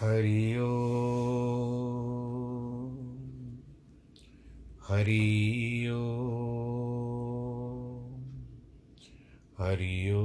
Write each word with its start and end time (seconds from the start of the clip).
हरि 0.00 0.58
ओ 0.58 0.66
हरि 4.88 5.88
ओ 5.90 6.02
हरि 9.58 10.10
ओ 10.10 10.22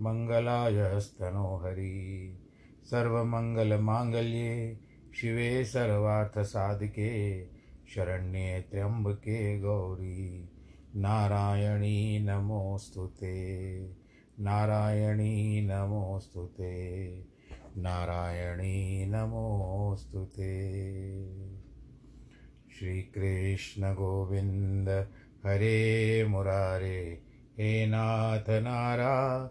मङ्गलाय 0.00 1.00
हरि 1.64 2.38
सर्वमङ्गलमाङ्गल्ये 2.84 4.78
शिवे 5.14 5.64
सर्वार्थसाधिके 5.64 7.46
शरण्ये 7.94 8.60
त्र्यम्बके 8.60 9.60
गौरी। 9.60 10.48
नारायणी 10.96 12.18
नमोऽस्तु 12.18 13.06
ते। 13.06 13.90
नारायणी 14.40 15.66
नमोऽस्तु 15.66 16.44
ते। 16.44 17.24
नारायणी 17.76 19.06
नमोऽस्तु 19.06 20.24
ते। 20.24 20.80
श्रीकृष्णगोविन्द 22.78 25.06
हरे 25.46 26.26
मुरारे। 26.28 27.22
हे 27.58 27.86
नाथ 27.86 28.44
नारा 28.48 29.50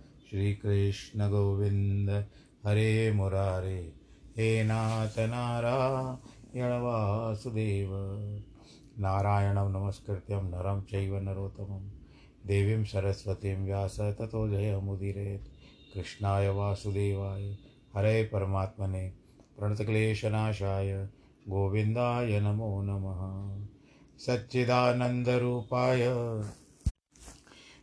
श्रीकृष्ण 0.31 1.29
गोविंद 1.29 2.09
हरे 2.65 3.11
मुरारे, 3.11 3.93
हे 4.37 4.63
नाथ 4.63 5.19
नारायण 5.19 6.81
वासुदेव। 6.81 7.89
नारायणं 8.99 9.69
नमस्कृत्यं 9.69 10.43
नरं 10.43 10.81
चैव 10.81 11.17
नरोत्तमं। 11.17 11.89
देवीं 12.45 12.83
सरस्वतीं 12.83 13.65
व्यास 13.65 13.99
ततो 13.99 14.49
जयमुदीरयेत् 14.49 15.47
कृष्णाय 15.93 16.49
वासुदेवाय, 16.49 17.57
हरे 17.95 18.23
परमात्मने। 18.23 19.13
प्रणतक्लेशनाशाय, 19.59 21.07
गोविन्दाय 21.49 22.39
नमो 22.39 22.81
नमः। 22.81 23.65
सच्चिदानन्दरूपाय 24.17 26.07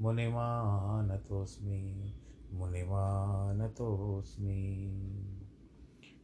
मुनिमानतोऽस्मि 0.00 2.14
मुनिमानतोऽस्मि। 2.52 4.88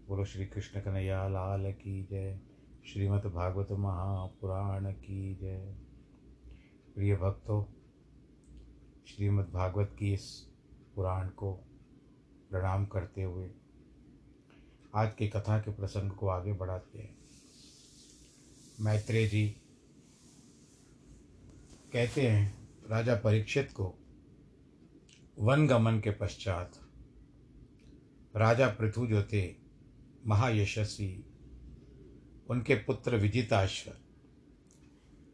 बोलो 0.09 0.25
श्री 0.25 0.47
कृष्ण 0.47 0.81
कन्हैया 0.81 1.29
लाल 1.29 1.73
की 1.73 2.05
जय। 2.05 2.41
श्रीमद् 2.87 3.27
भागवत 3.27 3.73
महापुराण 3.73 4.93
की 4.93 5.35
जय। 5.35 5.77
प्रिय 6.95 7.17
भक्तों, 7.17 7.65
श्रीमद् 9.07 9.53
भागवत 9.53 9.97
की 9.99 10.13
इस 10.13 10.47
पुराण 10.97 11.29
को 11.29 11.61
प्रणाम 12.51 12.87
करते 12.87 13.23
हुए 13.23 13.51
आज 14.95 15.15
की 15.15 15.29
कथा 15.29 15.59
के 15.59 15.73
प्रसंग 15.73 16.11
को 16.11 16.29
आगे 16.29 16.53
बढ़ाते 16.53 16.99
हैं। 16.99 17.19
मैत्रेय 18.81 19.27
जी 19.27 19.57
कहते 21.93 22.29
हैं 22.29 22.60
राजा 22.91 23.15
परीक्षित 23.15 23.71
को 23.71 23.85
वन 25.39 25.67
गमन 25.67 26.01
के 26.01 26.11
पश्चात 26.11 26.73
राजा 28.35 28.69
पृथु 28.69 29.07
जो 29.07 29.23
थे, 29.23 29.43
महायशस्वी, 30.27 31.25
उनके 32.51 32.75
पुत्र 32.75 33.17
विजिताश्व 33.17 33.93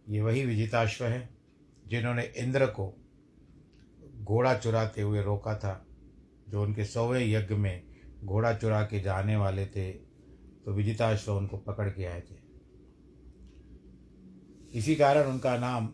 ये 0.09 0.21
वही 0.21 0.45
विजिताश्व 0.47 1.05
है 1.05 1.29
जिन्होंने 1.87 2.23
इंद्र 2.37 2.67
को 2.67 2.93
घोड़ा 4.23 4.57
चुराते 4.59 5.03
हुए 5.03 5.23
रोका 5.23 5.55
था, 5.59 5.87
जो 6.49 6.63
उनके 6.63 6.85
सौवें 6.85 7.27
यज्ञ 7.27 7.55
में 7.55 7.83
घोड़ा 8.25 8.55
चुरा 8.55 8.83
के 8.83 9.01
जाने 9.01 9.37
वाले 9.37 9.67
थे 9.67 9.91
तो 10.65 10.73
विजिताश्व 10.73 11.33
उनको 11.33 11.57
पकड़ 11.57 11.89
के 11.91 12.05
आए 12.05 12.21
थे। 12.21 12.39
इसी 14.75 14.95
कारण 14.95 15.27
उनका 15.27 15.59
नाम 15.59 15.93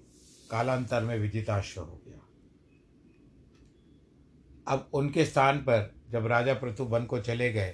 कालांतर 0.52 1.04
में 1.04 1.16
विजिताश्व 1.19 1.81
हो 1.81 2.00
गया। 2.06 2.19
अब 4.66 4.88
उनके 4.94 5.25
स्थान 5.25 5.58
पर 5.58 5.94
जब 6.10 6.26
राजा 6.26 6.54
पृथु 6.54 6.84
वन 6.84 7.04
को 7.04 7.19
चले 7.20 7.52
गए 7.52 7.70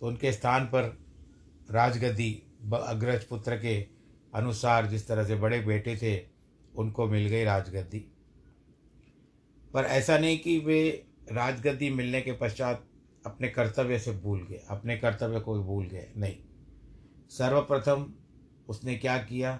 तो 0.00 0.06
उनके 0.06 0.32
स्थान 0.32 0.66
पर 0.66 0.84
राजगद्दी 1.70 2.32
अग्रज 2.74 3.24
पुत्र 3.24 3.56
के 3.56 3.76
अनुसार 4.34 4.86
जिस 4.86 5.06
तरह 5.08 5.24
से 5.24 5.36
बड़े 5.36 5.60
बेटे 5.60 5.96
थे, 5.96 6.16
उनको 6.74 7.06
मिल 7.06 7.28
गई 7.28 7.44
राजगद्दी। 7.44 7.98
पर 9.74 9.84
ऐसा 9.84 10.18
नहीं 10.18 10.38
कि 10.38 10.58
वे 10.58 11.06
राजगद्दी 11.32 11.90
मिलने 11.90 12.20
के 12.20 12.32
पश्चात 12.32 12.84
अपने 13.26 13.48
कर्तव्य 13.48 13.98
से 13.98 14.12
भूल 14.12 14.42
गए, 14.42 14.60
अपने 14.70 14.96
कर्तव्य 14.96 15.40
को 15.40 15.62
भूल 15.62 15.86
गए, 15.86 16.06
नहीं। 16.16 16.36
सर्वप्रथम 17.30 18.12
उसने 18.68 18.94
क्या 18.94 19.16
किया? 19.18 19.58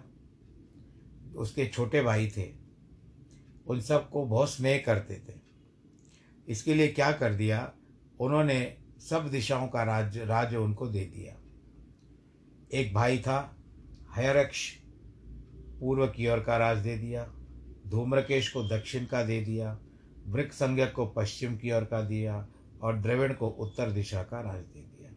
उसके 1.37 1.67
छोटे 1.67 2.03
भाई 2.03 2.33
थे, 2.37 2.51
उन 3.67 3.81
सबको 3.81 4.25
बहुत 4.25 4.51
स्नेह 4.51 4.83
करते 4.87 5.15
थे। 5.15 5.35
इसके 6.49 6.75
लिए 6.75 6.89
क्या 6.89 7.13
कर 7.13 7.35
दिया? 7.35 7.73
उन्होंने 8.21 8.77
सब 9.01 9.31
दिशाओं 9.31 9.69
का 9.69 9.83
राज्य 9.83 10.25
राज्य 10.25 10.57
उनको 10.57 10.87
दे 10.87 11.05
दिया। 11.05 11.37
एक 12.73 12.95
भाई 12.95 13.19
था, 13.19 13.57
हयरक्ष, 14.17 14.71
पूर्व 15.81 16.07
की 16.07 16.29
ओर 16.29 16.41
का 16.41 16.57
राज 16.57 16.79
दे 16.79 16.97
दिया, 16.97 17.33
धूम्रकेश 17.89 18.49
को 18.49 18.63
दक्षिण 18.69 19.07
का 19.07 19.23
दे 19.25 19.41
दिया 19.41 19.79
वृक 20.27 20.53
संज्ञक 20.53 20.93
को 20.93 21.07
पश्चिम 21.07 21.57
की 21.57 21.73
ओर 21.73 21.85
का 21.85 22.01
दिया 22.01 22.49
और 22.83 22.99
द्रविड़ 22.99 23.33
को 23.33 23.49
उत्तर 23.49 23.91
दिशा 23.91 24.23
का 24.23 24.41
राज 24.41 24.63
दे 24.63 24.81
दिया। 24.81 25.11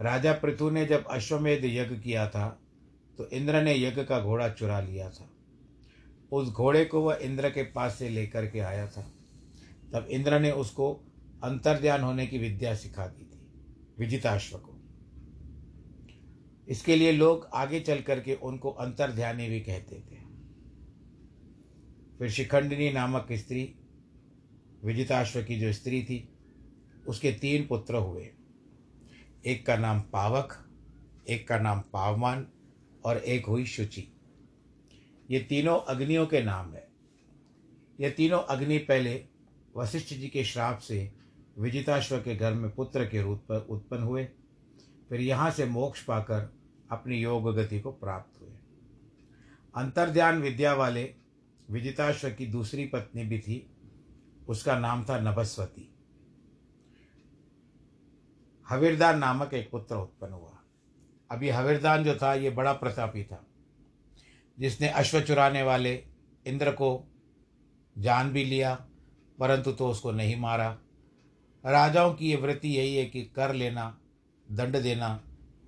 राजा 0.00 0.32
पृथु 0.32 0.70
ने 0.70 0.86
जब 0.86 1.06
अश्वमेध 1.06 1.64
यज्ञ 1.64 1.96
किया 1.96 2.28
था 2.28 2.60
तो 3.18 3.28
इंद्र 3.28 3.62
ने 3.62 3.74
यज्ञ 3.74 4.04
का 4.04 4.20
घोड़ा 4.20 4.48
चुरा 4.48 4.80
लिया 4.80 5.10
था। 5.10 5.30
उस 6.32 6.48
घोड़े 6.48 6.84
को 6.84 7.00
वह 7.00 7.18
इंद्र 7.22 7.50
के 7.50 7.62
पास 7.62 7.98
से 7.98 8.08
लेकर 8.08 8.46
के 8.46 8.60
आया 8.60 8.86
था। 8.86 9.02
तब 9.92 10.06
इंद्र 10.10 10.40
ने 10.40 10.50
उसको 10.50 10.92
अंतर्ध्यान 11.44 12.00
होने 12.00 12.26
की 12.26 12.38
विद्या 12.38 12.74
सिखा 12.74 13.06
दी 13.06 13.24
थी 13.24 13.46
विजिताश्व 13.98 14.56
को 14.56 14.72
इसके 16.68 16.96
लिए 16.96 17.12
लोग 17.12 17.48
आगे 17.54 17.80
चल 17.80 18.00
करके 18.00 18.34
उनको 18.34 18.70
अंतर्ध्यानी 18.70 19.48
भी 19.48 19.60
कहते 19.60 19.96
थे। 19.96 20.16
फिर 22.18 22.30
शिखंडिनी 22.30 22.92
नामक 22.92 23.28
स्त्री, 23.32 23.74
विजिताश्व 24.84 25.42
की 25.42 25.60
जो 25.60 25.72
स्त्री 25.72 26.02
थी, 26.02 26.28
उसके 27.08 27.32
तीन 27.32 27.66
पुत्र 27.66 27.94
हुए। 27.94 28.28
एक 29.46 29.66
का 29.66 29.76
नाम 29.76 30.00
पावक, 30.00 30.68
एक 31.28 31.48
का 31.48 31.58
नाम 31.58 31.80
पावमान 31.80 32.46
और 33.06 33.16
एक 33.16 33.46
हुई 33.46 33.64
शुचि। 33.66 34.08
ये 35.30 35.40
तीनों 35.40 35.80
अग्नियों 35.80 36.26
के 36.26 36.42
नाम 36.42 36.72
है। 36.72 36.88
ये 38.00 38.10
तीनों 38.10 38.42
अग्नि 38.42 38.78
पहले 38.78 39.24
वशिष्ठ 39.76 40.14
जी 40.14 40.28
के 40.28 40.44
श्राप 40.44 40.78
से 40.78 41.12
विजिताश्व 41.58 42.18
के 42.18 42.36
घर 42.36 42.54
में 42.54 42.70
पुत्र 42.70 43.04
के 43.04 43.22
रूप 43.22 43.38
पर 43.38 43.66
उत्पन्न 43.70 44.02
हुए, 44.02 44.24
फिर 45.08 45.20
यहाँ 45.20 45.50
से 45.50 45.66
मोक्ष 45.66 46.02
पाकर 46.02 46.54
अपनी 46.90 47.18
योग 47.18 47.52
गति 47.54 47.80
को 47.80 47.90
प्राप्त 47.90 48.40
हुए। 48.40 48.50
अंतर्ध्यान 49.74 50.42
विद्या 50.42 50.74
वाले 50.74 51.14
विजिताश्व 51.70 52.30
की 52.30 52.46
दूसरी 52.46 52.86
पत्नी 52.86 53.24
भी 53.24 53.38
थी, 53.38 53.66
उसका 54.48 54.78
नाम 54.78 55.04
था 55.04 55.18
नभस्वती। 55.20 55.88
हविरदान 58.68 59.18
नामक 59.18 59.54
एक 59.54 59.70
पुत्र 59.70 59.96
उत्पन्न 59.96 60.32
हुआ। 60.32 60.45
अभी 61.30 61.48
हविरदान 61.48 62.04
जो 62.04 62.14
था, 62.14 62.34
ये 62.34 62.50
बड़ा 62.50 62.72
प्रतापी 62.72 63.24
था। 63.24 63.46
जिसने 64.58 64.88
अश्व 64.88 65.20
चुराने 65.20 65.62
वाले 65.62 66.04
इंद्र 66.46 66.70
को 66.70 67.12
जान 67.98 68.30
भी 68.30 68.44
लिया, 68.44 68.74
परंतु 69.38 69.72
तो 69.72 69.88
उसको 69.88 70.12
नहीं 70.12 70.36
मारा। 70.36 70.78
राजाओं 71.66 72.14
की 72.14 72.30
ये 72.30 72.36
वृत्ति 72.36 72.68
यही 72.68 72.96
है 72.96 73.06
कि 73.06 73.22
कर 73.22 73.54
लेना, 73.54 73.98
दंड 74.52 74.76
देना, 74.82 75.22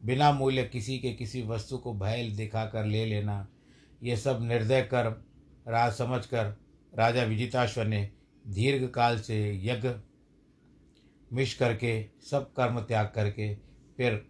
बिना 0.05 0.32
मूल्य 0.32 0.64
किसी 0.64 0.99
के 0.99 1.12
किसी 1.12 1.43
वस्तु 1.43 1.78
को 1.78 1.94
भय 1.94 2.28
दिखा 2.28 2.66
कर 2.66 2.84
ले 2.84 3.04
लेना, 3.06 3.49
ये 4.02 4.16
सब 4.16 4.38
निर्दय 4.43 4.82
कर्म 4.82 5.16
राज 5.72 5.93
समझ 5.93 6.26
कर 6.26 6.44
राजा 6.94 7.22
विजिताश्वर 7.22 7.87
ने 7.87 8.11
दीर्घ 8.46 8.90
काल 8.90 9.19
से 9.19 9.61
यज्ञ, 9.64 9.90
मिश 11.32 11.54
करके, 11.54 12.06
सब 12.31 12.52
कर्म 12.52 12.81
त्याग 12.81 13.12
करके, 13.14 13.54
फिर 13.96 14.28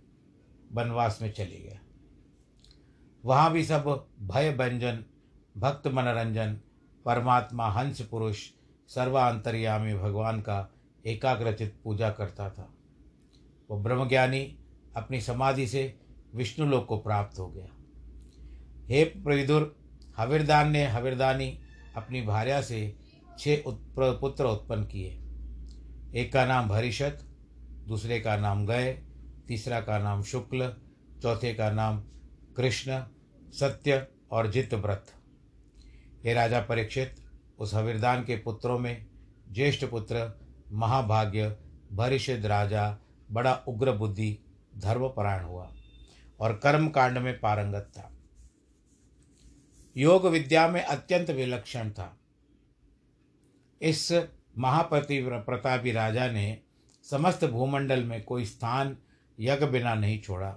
वनवास 0.73 1.19
में 1.23 1.33
चले 1.33 1.59
गए 1.59 1.79
वहाँ 3.25 3.53
भी 3.53 3.65
सब 3.65 4.09
भय 4.21 4.53
भंजन 4.53 5.05
भक्त 5.57 5.87
मनोरंजन, 5.87 6.61
परमात्मा 7.05 7.69
हंस 7.69 8.01
पुरुष, 8.01 8.39
सर्वांतर्यामी 8.89 9.95
भगवान 9.95 10.41
का 10.41 10.75
एकाग्रचित 11.07 11.75
पूजा 11.85 12.11
करता 12.11 12.51
था। 12.51 12.75
वो 13.71 13.79
ब्रह्मज्ञानी 13.83 14.59
अपनी 14.97 15.21
समाधि 15.21 15.67
से 15.67 15.99
विष्णु 16.35 16.67
लोक 16.67 16.87
को 16.87 16.99
प्राप्त 16.99 17.39
हो 17.39 17.49
गया। 17.49 17.69
हे 18.89 19.05
प्रविदुर 19.05 19.77
हविरदान 20.17 20.71
ने 20.71 20.87
हविरदानी 20.87 21.59
अपनी 21.97 22.23
भार्या 22.23 22.61
से 22.63 22.97
छह 23.39 23.57
पुत्र 23.67 24.45
उत्पन्न 24.45 24.85
किए। 24.85 25.19
एक 26.15 26.33
का 26.33 26.45
नाम 26.47 26.69
भरिषत 26.69 27.19
दूसरे 27.89 28.21
का 28.21 28.37
नाम 28.37 28.67
गय 28.67 29.03
तीसरा 29.49 29.81
का 29.81 29.99
नाम 29.99 30.23
शुक्ल, 30.23 30.77
चौथे 31.23 31.55
का 31.55 31.71
नाम 31.71 32.01
कृष्ण, 32.57 33.03
सत्य 33.53 34.07
और 34.31 34.51
जितव्रत 34.51 35.07
हे 36.25 36.35
राजा 36.35 36.61
परीक्षित, 36.61 37.17
उस 37.59 37.75
हविरदान 37.75 38.25
के 38.25 38.37
पुत्रों 38.37 38.79
में 38.79 39.07
ज्येष्ठ 39.53 39.85
पुत्र, 39.85 40.41
महाभाग्य, 40.73 41.57
भरिषद 41.93 42.47
राजा, 42.47 42.99
बड़ा 43.31 43.55
उग्र 43.69 43.93
बुद्धि, 43.93 44.39
धर्मपरायण 44.77 45.45
हुआ 45.45 45.73
और 46.41 46.57
कर्म 46.57 46.89
कांड 46.89 47.19
में 47.19 47.41
पारंगत 47.41 47.93
था। 47.99 48.13
योग 49.97 50.27
विद्या 50.27 50.69
में 50.69 50.83
अत्यंत 50.83 51.31
विलक्षण 51.31 51.91
था। 51.91 52.19
इस 53.83 54.13
महाप्रति 54.59 55.23
प्रतापी 55.23 55.93
राजा 55.93 56.31
ने 56.31 56.63
समस्त 57.11 57.45
भूमंडल 57.45 58.05
में 58.05 58.23
कोई 58.23 58.45
स्थान 58.45 58.97
यज्ञ 59.41 59.67
बिना 59.67 59.95
नहीं 59.95 60.23
छोड़ा, 60.23 60.57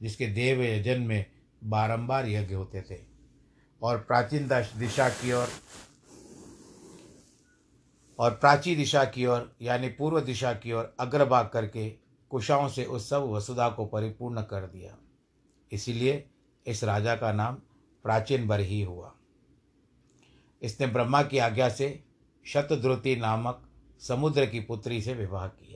जिसके 0.00 0.26
देव 0.26 0.62
यजन 0.62 1.00
में 1.00 1.26
बारंबार 1.64 2.28
यज्ञ 2.28 2.54
होते 2.54 2.82
थे। 2.82 2.98
और 3.82 3.98
प्राचीन 3.98 4.48
दिशा 4.76 5.08
की 5.08 5.32
ओर 5.32 5.48
और 8.18 8.30
प्राची 8.30 8.76
दिशा 8.76 9.04
की 9.04 9.26
ओर, 9.26 9.56
यानी 9.62 9.88
पूर्व 9.88 10.20
दिशा 10.20 10.52
की 10.52 10.72
ओर 10.72 10.96
अग्रभाग 11.00 11.48
करके 11.48 11.90
कुशाओं 12.30 12.68
से 12.68 12.84
उस 12.84 13.10
सब 13.10 13.22
वसुधा 13.22 13.68
को 13.68 13.86
परिपूर्ण 13.86 14.42
कर 14.42 14.66
दिया। 14.66 14.96
इसीलिए 15.72 16.30
इस 16.66 16.84
राजा 16.84 17.16
का 17.16 17.32
नाम 17.32 17.54
प्राचीन 18.02 18.48
बर 18.48 18.60
ही 18.60 18.82
हुआ। 18.82 19.14
इसने 20.62 20.86
ब्रह्मा 20.86 21.22
की 21.22 21.38
आज्ञा 21.38 21.68
से 21.68 22.04
शतद्रुति 22.46 23.16
नामक 23.16 23.70
समुद्र 24.00 24.46
की 24.46 24.60
पुत्री 24.60 25.02
से 25.02 25.14
विवाह 25.14 25.46
किया। 25.46 25.69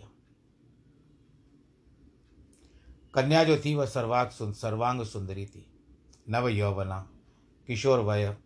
कन्या 3.14 3.44
जो 3.44 3.56
थी, 3.56 3.74
वह 3.74 3.86
सर्वांग 3.86 4.52
सर्वांग 4.52 5.02
सुंदरी 5.02 5.46
थी। 5.46 5.66
नव 6.28 6.48
यौवना, 6.48 7.10
किशोर 7.66 7.98
वय 7.98 8.36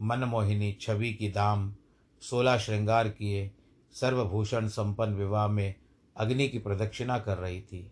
मनमोहिनी 0.00 0.78
छवि 0.80 1.14
की 1.14 1.28
दाम 1.28 1.74
सोलह 2.20 2.58
श्रृंगार 2.58 3.08
किए, 3.08 3.50
सर्वभूषण 3.92 4.68
संपन्न 4.68 5.14
विवाह 5.14 5.48
में 5.48 5.74
अग्नि 6.16 6.48
की 6.48 6.58
प्रदक्षिणा 6.58 7.18
कर 7.18 7.38
रही 7.38 7.60
थी। 7.60 7.90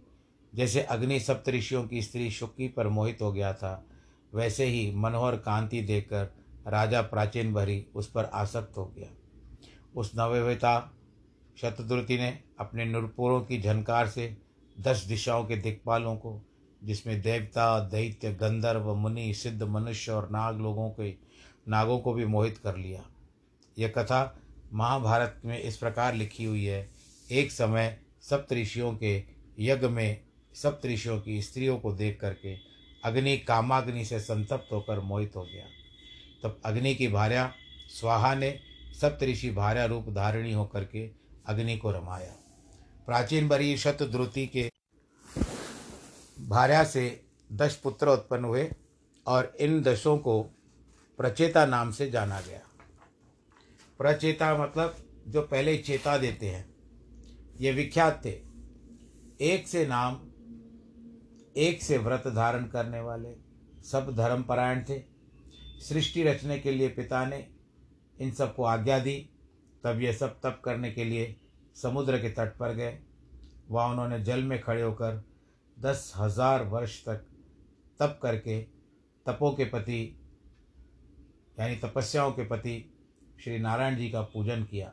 जैसे 0.55 0.83
अग्नि 0.83 1.21
सप्तऋषियों 1.21 1.89
की 1.89 2.03
स्त्री 2.03 2.31
शुक्की 2.31 2.69
पर 2.69 2.89
मोहित 2.89 3.23
हो 3.23 3.33
गया 3.33 3.53
था, 3.53 3.87
वैसे 4.35 4.65
ही 4.65 4.95
मनोहर 4.95 5.37
कांति 5.37 5.81
देखकर 5.81 6.35
राजा 6.67 7.03
प्राचीन 7.03 7.55
भरी 7.55 7.87
उस 7.95 8.11
पर 8.11 8.25
आसक्त 8.25 8.77
हो 8.77 8.87
गया। 8.87 9.09
उस 9.97 10.13
नवविता 10.17 10.93
शतद्रुति 11.57 12.17
ने 12.17 12.41
अपने 12.61 12.85
नुरपुरों 12.85 13.41
की 13.41 13.61
झनकार 13.61 14.09
से 14.09 14.37
दस 14.81 15.05
दिशाओं 15.05 15.45
के 15.45 15.57
दिक्पालों 15.57 16.17
को, 16.17 16.43
जिसमें 16.85 17.23
देवता, 17.23 17.81
दैत्य, 17.81 18.33
गंधर्व, 18.33 18.95
मुनि, 18.95 19.35
सिद्ध 19.35 19.63
मनुष्य 19.63 20.13
और 20.13 20.31
नाग 20.31 20.61
लोगों 20.61 20.91
के, 20.91 21.15
नागों 21.69 21.99
को 21.99 22.13
भी 22.13 22.25
मोहित 22.25 22.59
कर 22.59 22.77
लिया। 22.77 23.05
यह 23.79 23.89
कथा 23.89 24.39
महाभारत 24.73 25.43
में 25.45 25.61
इस 25.61 25.77
प्रकार 25.77 26.15
लिखी 26.15 26.45
हुई 26.45 26.65
है। 26.65 26.91
एक 27.33 27.53
समय 27.53 27.99
सप्तऋषियों 28.23 28.97
के 28.97 29.25
यज्ञ 29.59 29.87
में 29.87 30.21
सप्तऋषियों 30.55 31.21
की 31.21 31.43
स्त्रियों 31.43 31.79
को 31.79 31.93
देख 31.93 32.21
करके 32.21 32.57
अग्नि 33.05 33.39
कामाग्नि 33.39 34.05
से 34.05 34.21
संतप्त 34.21 34.73
होकर 34.73 35.01
मोहित 35.01 35.37
हो 35.37 35.43
गया। 35.43 35.65
तब 36.43 36.61
अग्नि 36.65 36.95
की 36.95 37.09
भार्या, 37.09 37.55
स्वाहा 38.01 38.35
ने 38.35 38.61
सप्तऋषि 39.01 39.51
भार्या 39.51 39.85
रूप 39.85 40.09
धारिणी 40.09 40.53
होकर 40.53 40.85
के 40.85 41.11
अग्नि 41.47 41.77
को 41.77 41.91
रमाया। 41.91 42.42
प्राचीन 43.07 43.49
बरी 43.49 43.77
शत 43.77 43.99
द्रुति 44.03 44.47
के 44.47 44.71
भार्या 46.41 46.85
से 46.85 47.25
दश 47.53 47.75
पुत्र 47.77 48.09
उत्पन्न 48.09 48.45
हुए 48.45 48.73
और 49.27 49.57
इन 49.61 49.83
दशों 49.83 50.19
को 50.19 50.43
प्रचेता 51.19 51.67
नाम 51.67 51.91
से 51.91 52.11
जाना 52.11 52.41
गया। 52.41 52.61
प्रचेता 53.99 54.63
मतलब 54.63 54.97
जो 55.29 55.43
पहले 55.43 55.77
चेता 55.77 56.19
देते 56.19 56.49
हैं। 56.49 56.75
ये 57.61 57.73
विख्यात 57.73 58.25
थे। 58.25 58.41
एक 59.41 59.65
से 59.69 59.87
नाम, 59.87 60.21
एक 61.57 61.83
से 61.83 61.99
व्रत 61.99 62.23
धारण 62.27 62.67
करने 62.67 63.01
वाले, 63.01 63.37
सब 63.83 64.17
धर्मपरायण 64.17 64.85
थे। 64.89 65.03
सृष्टि 65.81 66.23
रचने 66.23 66.59
के 66.59 66.71
लिए 66.71 66.89
पिता 66.89 67.27
ने 67.27 67.49
इन 68.21 68.33
सबको 68.33 68.65
आज्ञा 68.65 68.99
दी। 68.99 69.31
तब 69.85 70.01
ये 70.01 70.13
सब 70.13 70.41
तप 70.41 70.63
करने 70.65 70.93
के 70.93 71.05
लिए 71.05 71.37
समुद्र 71.77 72.19
के 72.19 72.29
तट 72.31 72.57
पर 72.57 72.75
गए। 72.75 72.99
वहाँ 73.69 73.91
उन्होंने 73.91 74.19
जल 74.21 74.43
में 74.43 74.61
खड़े 74.63 74.83
होकर 74.83 75.23
दस 75.77 76.13
हज़ार 76.17 76.65
वर्ष 76.65 76.99
तक 77.05 77.25
तप 78.01 78.19
करके 78.23 78.61
तपों 79.27 79.53
के 79.53 79.65
पति 79.65 80.01
यानी 81.59 81.77
तपस्याओं 81.79 82.33
के 82.33 82.45
पति 82.47 82.75
श्री 83.41 83.59
नारायण 83.59 83.97
जी 83.97 84.09
का 84.11 84.21
पूजन 84.25 84.63
किया। 84.65 84.93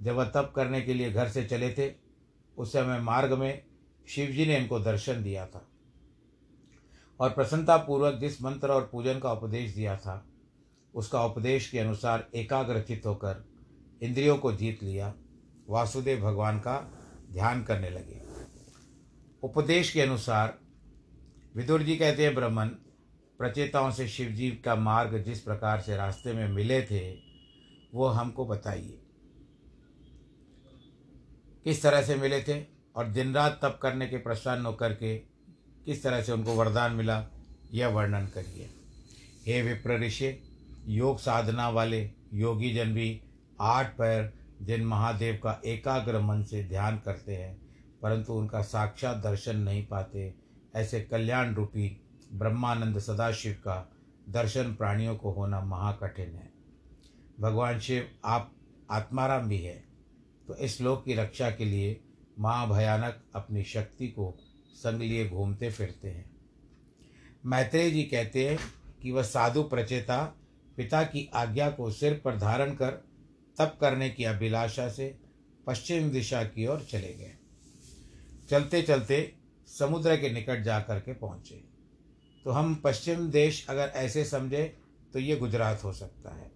जब 0.00 0.14
वह 0.14 0.24
तप 0.26 0.52
करने 0.56 0.80
के 0.82 0.94
लिए 0.94 1.10
घर 1.12 1.28
से 1.28 1.44
चले 1.44 1.70
थे, 1.70 1.92
उस 2.56 2.72
समय 2.72 3.00
मार्ग 3.00 3.32
में 3.32 3.62
शिव 4.08 4.30
जी 4.30 4.46
ने 4.46 4.56
इनको 4.58 4.78
दर्शन 4.80 5.22
दिया 5.22 5.46
था 5.46 5.66
और 7.20 7.30
प्रसन्नतापूर्वक 7.30 8.14
जिस 8.14 8.40
मंत्र 8.42 8.70
और 8.70 8.88
पूजन 8.92 9.18
का 9.18 9.32
उपदेश 9.32 9.74
दिया 9.74 9.96
था, 9.96 10.24
उसका 10.94 11.24
उपदेश 11.24 11.68
के 11.70 11.78
अनुसार 11.78 12.28
एकाग्रचित 12.34 13.06
होकर 13.06 13.44
इंद्रियों 14.02 14.36
को 14.38 14.52
जीत 14.52 14.82
लिया। 14.82 15.12
वासुदेव 15.70 16.20
भगवान 16.20 16.58
का 16.58 16.92
ध्यान 17.32 17.62
करने 17.62 17.90
लगे। 17.90 18.20
उपदेश 19.42 19.90
के 19.90 20.00
अनुसार, 20.00 20.58
विदुर 21.56 21.82
जी 21.82 21.96
कहते 21.96 22.24
हैं, 22.24 22.34
ब्रह्मन, 22.34 22.68
प्रचेताओं 23.38 23.90
से 23.90 24.08
शिव 24.08 24.28
जी 24.28 24.50
का 24.50 24.74
मार्ग 24.74 25.18
जिस 25.18 25.40
प्रकार 25.40 25.80
से 25.80 25.96
रास्ते 25.96 26.32
में 26.32 26.48
मिले 26.48 26.82
थे, 26.82 27.10
वो 27.94 28.06
हमको 28.06 28.46
बताइए। 28.46 28.98
किस 31.64 31.82
तरह 31.82 32.02
से 32.02 32.16
मिले 32.16 32.42
थे 32.42 32.66
और 32.96 33.06
दिन 33.06 33.34
रात 33.34 33.58
तप 33.62 33.78
करने 33.82 34.06
के 34.06 34.16
प्रसन्न 34.16 34.66
होकर 34.66 34.92
के 34.92 35.16
किस 35.84 36.02
तरह 36.02 36.22
से 36.22 36.32
उनको 36.32 36.54
वरदान 36.54 36.92
मिला, 36.92 37.26
यह 37.72 37.88
वर्णन 37.88 38.26
करिए। 38.26 38.70
हे 39.46 39.62
विप्र 39.62 40.00
ऋषि, 40.00 40.42
योग 40.86 41.18
साधना 41.18 41.68
वाले 41.68 42.10
योगी 42.34 42.74
जन 42.74 42.94
भी 42.94 43.20
आठ 43.60 43.96
पैर 43.98 44.39
जिन 44.60 44.84
महादेव 44.84 45.38
का 45.42 45.60
एकाग्र 45.64 46.20
मन 46.20 46.42
से 46.42 46.62
ध्यान 46.64 46.98
करते 46.98 47.36
हैं, 47.36 47.54
परंतु 48.02 48.32
उनका 48.32 48.62
साक्षात 48.62 49.16
दर्शन 49.16 49.56
नहीं 49.56 49.86
पाते। 49.86 50.32
ऐसे 50.76 51.00
कल्याण 51.00 51.54
रूपी 51.54 51.88
ब्रह्मानंद 52.32 52.98
सदाशिव 52.98 53.52
का 53.52 53.76
दर्शन 54.28 54.74
प्राणियों 54.74 55.16
को 55.16 55.30
होना 55.32 55.60
महाकठिन 55.60 56.34
है। 56.34 56.50
भगवान 57.40 57.78
शिव, 57.80 58.08
आप 58.24 58.52
आत्माराम 58.90 59.48
भी 59.48 59.58
है 59.58 59.82
तो 60.48 60.54
इस 60.56 60.80
लोक 60.80 61.04
की 61.04 61.14
रक्षा 61.14 61.50
के 61.50 61.64
लिए 61.64 62.00
महाभयानक 62.38 63.22
अपनी 63.34 63.62
शक्ति 63.64 64.08
को 64.08 64.34
संग 64.74 65.00
लिए 65.00 65.28
घूमते 65.28 65.70
फिरते 65.70 66.08
हैं। 66.08 66.30
मैत्रेय 67.46 67.90
जी 67.90 68.02
कहते 68.02 68.48
हैं 68.48 68.58
कि 69.02 69.10
वह 69.10 69.22
साधु 69.22 69.62
प्रचेता 69.62 70.22
पिता 70.76 71.02
की 71.02 71.28
आज्ञा 71.34 71.70
को 71.70 71.90
सिर 71.90 72.20
पर 72.24 72.38
धारण 72.38 72.74
कर 72.74 73.00
तप 73.60 73.76
करने 73.80 74.10
की 74.10 74.24
अभिलाषा 74.24 74.88
से 74.88 75.14
पश्चिम 75.66 76.10
दिशा 76.10 76.42
की 76.44 76.66
ओर 76.66 76.86
चले 76.90 77.12
गए। 77.14 77.32
चलते 78.50 78.82
चलते 78.82 79.34
समुद्र 79.68 80.16
के 80.16 80.30
निकट 80.30 80.62
जा 80.62 80.78
कर 80.80 81.00
के 81.00 81.12
पहुँचे। 81.12 81.62
तो 82.44 82.50
हम 82.50 82.74
पश्चिम 82.74 83.28
देश 83.30 83.66
अगर 83.68 83.92
ऐसे 83.94 84.24
समझे 84.24 84.62
तो 85.12 85.18
ये 85.18 85.36
गुजरात 85.36 85.84
हो 85.84 85.92
सकता 85.92 86.34
है। 86.34 86.50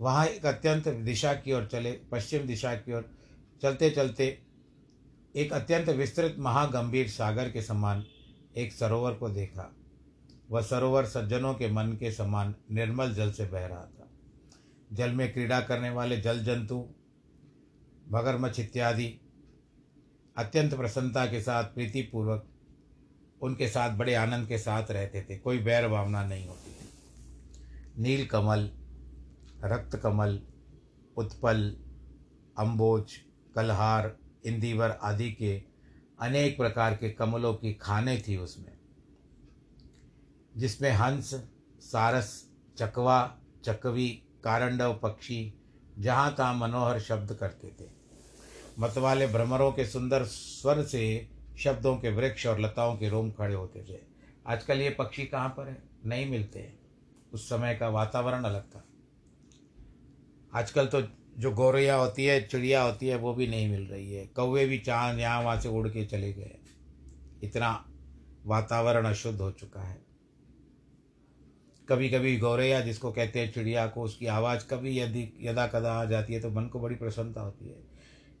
वहाँ 0.00 0.26
एक 0.26 0.46
अत्यंत 0.46 0.88
दिशा 0.88 1.34
की 1.34 1.52
ओर 1.52 1.66
चले, 1.66 1.92
पश्चिम 1.92 2.46
दिशा 2.46 2.74
की 2.74 2.92
ओर 2.92 3.10
चलते 3.62 3.90
चलते 3.90 4.26
एक 5.36 5.52
अत्यंत 5.52 5.88
विस्तृत 5.88 6.36
महागंभीर 6.38 7.08
सागर 7.08 7.50
के 7.50 7.62
समान 7.62 8.04
एक 8.56 8.72
सरोवर 8.72 9.14
को 9.14 9.28
देखा। 9.28 9.72
वह 10.50 10.62
सरोवर 10.62 11.04
सज्जनों 11.04 11.54
के 11.54 11.70
मन 11.70 11.96
के 12.00 12.10
समान 12.12 12.54
निर्मल 12.70 13.14
जल 13.14 13.32
से 13.32 13.46
बह 13.46 13.66
रहा 13.66 13.84
था। 13.84 14.03
जल 14.94 15.12
में 15.12 15.32
क्रीड़ा 15.32 15.60
करने 15.60 15.90
वाले 15.90 16.16
जल 16.16 16.44
जंतु, 16.44 16.94
मगरमच्छ 18.08 18.60
इत्यादि 18.60 19.20
अत्यंत 20.36 20.74
प्रसन्नता 20.74 21.26
के 21.26 21.42
साथ, 21.42 21.64
प्रीतिपूर्वक 21.64 22.48
उनके 23.42 23.68
साथ, 23.68 23.96
बड़े 23.96 24.14
आनंद 24.14 24.48
के 24.48 24.58
साथ 24.58 24.90
रहते 24.90 25.26
थे। 25.30 25.38
कोई 25.38 25.58
बैर 25.58 25.88
भावना 25.88 26.24
नहीं 26.24 26.48
होती 26.48 26.72
थी। 26.72 26.88
नील 28.02 28.26
कमल, 28.26 28.70
रक्त 29.64 29.96
कमल, 29.96 30.40
उत्पल 31.16 31.76
अम्बोज 32.58 33.16
कलहार, 33.54 34.16
इंदिवर 34.46 34.90
आदि 34.90 35.32
के 35.32 35.62
अनेक 36.20 36.56
प्रकार 36.56 36.96
के 36.96 37.10
कमलों 37.10 37.54
की 37.54 37.74
खाने 37.74 38.22
थी 38.28 38.36
उसमें। 38.36 38.78
जिसमें 40.56 40.90
हंस, 40.90 41.34
सारस, 41.80 42.50
चकवा, 42.78 43.38
चकवी 43.64 44.23
कारंडव 44.44 45.00
पक्षी, 45.02 45.54
जहाँ 45.98 46.34
तहाँ 46.34 46.54
मनोहर 46.54 47.00
शब्द 47.00 47.32
करते 47.32 47.68
थे। 47.68 47.88
मतवाले 48.78 49.26
भ्रमरों 49.26 49.72
के 49.72 49.86
सुंदर 49.86 50.24
स्वर 50.24 50.82
से 50.82 51.28
शब्दों 51.58 51.96
के 51.96 52.10
वृक्ष 52.10 52.46
और 52.46 52.60
लताओं 52.60 52.96
के 52.96 53.08
रोम 53.08 53.30
खड़े 53.30 53.54
होते 53.54 53.80
थे। 53.80 53.98
आजकल 54.46 54.80
ये 54.80 54.90
पक्षी 54.90 55.26
कहाँ 55.26 55.48
पर 55.48 55.68
है? 55.68 55.82
नहीं 56.06 56.30
मिलते 56.30 56.58
हैं। 56.58 56.78
उस 57.32 57.48
समय 57.48 57.74
का 57.74 57.88
वातावरण 57.88 58.44
अलग 58.44 58.62
था। 58.62 58.84
आजकल 60.54 60.86
तो 60.86 61.02
जो 61.38 61.50
गौरैया 61.50 61.94
होती 61.94 62.24
है, 62.24 62.46
चिड़िया 62.46 62.82
होती 62.82 63.06
है, 63.06 63.16
वो 63.16 63.34
भी 63.34 63.46
नहीं 63.46 63.68
मिल 63.68 63.86
रही 63.86 64.12
है। 64.12 64.26
कौवे 64.26 64.66
भी 64.66 64.78
चाँद 64.78 65.18
यहाँ 65.18 65.42
वहाँ 65.42 65.60
से 65.60 65.68
उड़ 65.68 65.88
के 65.88 66.04
चले 66.04 66.32
गए 66.32 66.56
इतना 67.42 67.84
वातावरण 68.46 69.04
अशुद्ध 69.04 69.40
हो 69.40 69.50
चुका 69.50 69.80
है। 69.80 70.13
कभी 71.88 72.08
कभी 72.08 72.36
गौरैया 72.36 72.80
जिसको 72.80 73.10
कहते 73.12 73.40
हैं 73.40 73.52
चिड़िया 73.52 73.86
को 73.86 74.02
उसकी 74.02 74.26
आवाज़ 74.26 74.64
कभी 74.66 74.98
यदि 74.98 75.28
यदा 75.40 75.66
कदा 75.66 75.92
आ 75.92 76.04
जाती 76.04 76.34
है 76.34 76.40
तो 76.40 76.50
मन 76.50 76.66
को 76.66 76.80
बड़ी 76.80 76.94
प्रसन्नता 76.94 77.40
होती 77.40 77.68
है। 77.68 77.76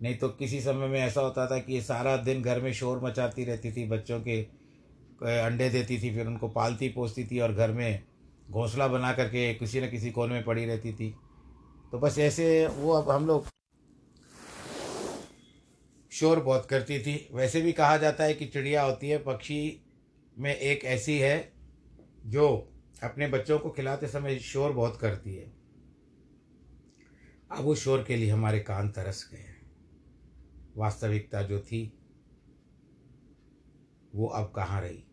नहीं 0.02 0.14
तो 0.14 0.28
किसी 0.28 0.60
समय 0.60 0.86
में 0.86 0.98
ऐसा 1.00 1.20
होता 1.20 1.46
था 1.46 1.58
कि 1.58 1.72
ये 1.72 1.80
सारा 1.80 2.16
दिन 2.16 2.42
घर 2.42 2.60
में 2.60 2.72
शोर 2.72 3.04
मचाती 3.04 3.44
रहती 3.44 3.72
थी, 3.72 3.86
बच्चों 3.88 4.20
के 4.20 4.40
अंडे 5.40 5.68
देती 5.70 5.98
थी, 5.98 6.14
फिर 6.14 6.26
उनको 6.26 6.48
पालती 6.48 6.88
पोसती 6.88 7.24
थी 7.24 7.38
और 7.38 7.52
घर 7.52 7.72
में 7.72 8.02
घोंसला 8.50 8.88
बना 8.88 9.12
करके 9.12 9.52
किसी 9.54 9.80
न 9.80 9.90
किसी 9.90 10.10
कोने 10.10 10.34
में 10.34 10.44
पड़ी 10.44 10.64
रहती 10.64 10.92
थी। 10.92 11.14
तो 11.92 11.98
बस 11.98 12.18
ऐसे 12.18 12.66
वो 12.66 12.92
अब 12.92 13.10
हम 13.10 13.26
लोग 13.26 13.46
शोर 16.12 16.40
बहुत 16.40 16.66
करती 16.66 16.98
थी। 16.98 17.28
वैसे 17.32 17.60
भी 17.60 17.72
कहा 17.72 17.96
जाता 17.96 18.24
है 18.24 18.34
कि 18.34 18.46
चिड़िया 18.46 18.82
होती 18.82 19.08
है, 19.08 19.18
पक्षी 19.18 19.80
में 20.38 20.54
एक 20.54 20.84
ऐसी 20.84 21.18
है 21.18 21.52
जो 22.26 22.70
अपने 23.04 23.28
बच्चों 23.28 23.58
को 23.58 23.70
खिलाते 23.70 24.08
समय 24.08 24.38
शोर 24.38 24.72
बहुत 24.72 24.98
करती 25.00 25.34
है। 25.34 25.52
अब 27.50 27.66
उस 27.66 27.84
शोर 27.84 28.04
के 28.04 28.16
लिए 28.16 28.30
हमारे 28.30 28.60
कान 28.60 28.88
तरस 28.88 29.30
गए 29.32 29.44
वास्तविकता 30.76 31.42
जो 31.42 31.60
थी, 31.60 31.92
वो 34.14 34.26
अब 34.26 34.52
कहाँ 34.56 34.80
रही? 34.80 35.04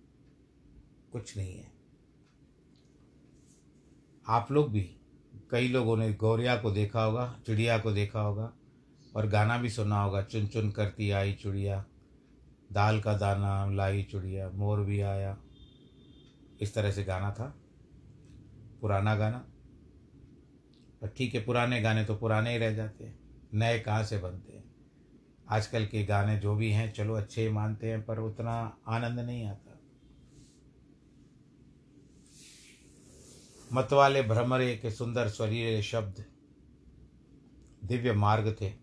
कुछ 1.11 1.37
नहीं 1.37 1.53
है। 1.53 1.71
आप 4.27 4.51
लोग 4.51 4.71
भी, 4.71 4.97
कई 5.51 5.67
लोगों 5.67 5.97
ने 5.97 6.13
गौरिया 6.13 6.57
को 6.57 6.71
देखा 6.71 7.03
होगा, 7.03 7.39
चिड़िया 7.45 7.77
को 7.77 7.91
देखा 7.91 8.21
होगा, 8.21 8.53
और 9.15 9.27
गाना 9.27 9.57
भी 9.57 9.69
सुना 9.69 10.03
होगा, 10.03 10.21
चुन 10.21 10.47
चुन 10.47 10.71
करती 10.71 11.11
आई 11.11 11.33
चिड़िया, 11.33 11.85
दाल 12.71 13.01
का 13.01 13.17
दाना, 13.17 13.65
लाई 13.65 14.03
चिड़िया, 14.03 14.49
मोर 14.49 14.79
भी 14.79 15.01
आया। 15.01 15.37
इस 16.61 16.73
तरह 16.73 16.91
से 16.91 17.03
गाना 17.03 17.31
था। 17.31 17.60
पुराना 18.81 19.15
गाना। 19.15 19.47
पर 21.01 21.07
ठीक 21.07 21.35
है, 21.35 21.43
पुराने 21.43 21.81
गाने 21.81 22.05
तो 22.05 22.15
पुराने 22.15 22.51
ही 22.51 22.57
रह 22.57 22.73
जाते 22.73 23.03
हैं। 23.03 23.19
नए 23.53 23.79
कहाँ 23.79 24.03
से 24.03 24.17
बनते 24.17 24.53
हैं? 24.53 24.75
आजकल 25.49 25.85
के 25.85 26.05
गाने 26.05 26.39
जो 26.39 26.55
भी 26.55 26.71
हैं, 26.71 26.93
चलो 26.93 27.13
अच्छे 27.13 27.41
ही 27.41 27.49
मानते 27.49 27.91
हैं, 27.91 28.05
पर 28.05 28.19
उतना 28.19 28.77
आनंद 28.87 29.19
नहीं 29.19 29.45
आता। 29.45 29.79
मतवाले 33.73 34.23
भ्रमरे 34.23 34.77
के 34.77 34.91
सुंदर 34.91 35.29
स्वरीय 35.29 35.81
शब्द। 35.81 36.25
दिव्य 37.83 38.13
मार्ग 38.13 38.57
थे। 38.61 38.73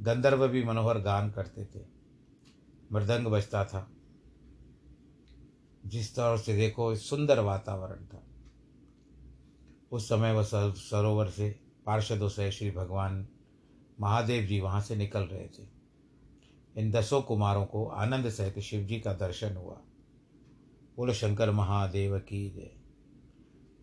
गंधर्व 0.00 0.48
भी 0.48 0.64
मनोहर 0.64 0.98
गान 0.98 1.30
करते 1.30 1.64
थे। 1.64 1.84
मृदंग 2.92 3.26
बजता 3.26 3.64
था। 3.64 3.90
जिस 5.86 6.16
तरह 6.16 6.36
से 6.36 6.56
देखो, 6.56 6.96
सुंदर 6.96 7.40
वातावरण 7.40 8.06
था। 8.06 8.22
उस 9.92 10.08
समय 10.08 10.32
वह 10.32 10.42
सरोवर 10.72 11.30
से, 11.30 11.60
पार्षदों 11.86 12.28
से 12.28 12.52
श्री 12.52 12.70
भगवान 12.70 13.28
महादेव 14.00 14.44
जी 14.44 14.60
वहाँ 14.60 14.80
से 14.80 14.96
निकल 14.96 15.20
रहे 15.20 15.46
थे। 15.46 15.68
इन 16.76 16.90
दसों 16.90 17.22
कुमारों 17.22 17.66
को 17.66 17.86
आनंद 17.86 18.30
सहित 18.30 18.58
शिव 18.58 18.84
जी 18.84 19.00
का 19.00 19.12
दर्शन 19.12 19.56
हुआ। 19.56 19.80
बोलो, 20.96 21.12
शंकर 21.12 21.50
महादेव 21.50 22.18
की 22.18 22.50
जय। 22.50 22.70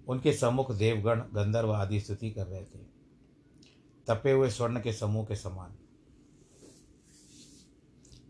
उनके 0.08 0.34
सम्मुख 0.34 0.72
देवगण, 0.72 1.20
गंधर्व 1.20 1.74
आदि 1.74 2.00
स्तुति 2.00 2.32
कर 2.32 2.48
रहे 2.48 2.64
थे। 2.64 2.80
तपे 4.08 4.32
हुए 4.32 4.50
स्वर्ण 4.50 4.82
के 4.82 4.94
समूह 4.94 5.26
के 5.26 5.36
समान। 5.36 5.72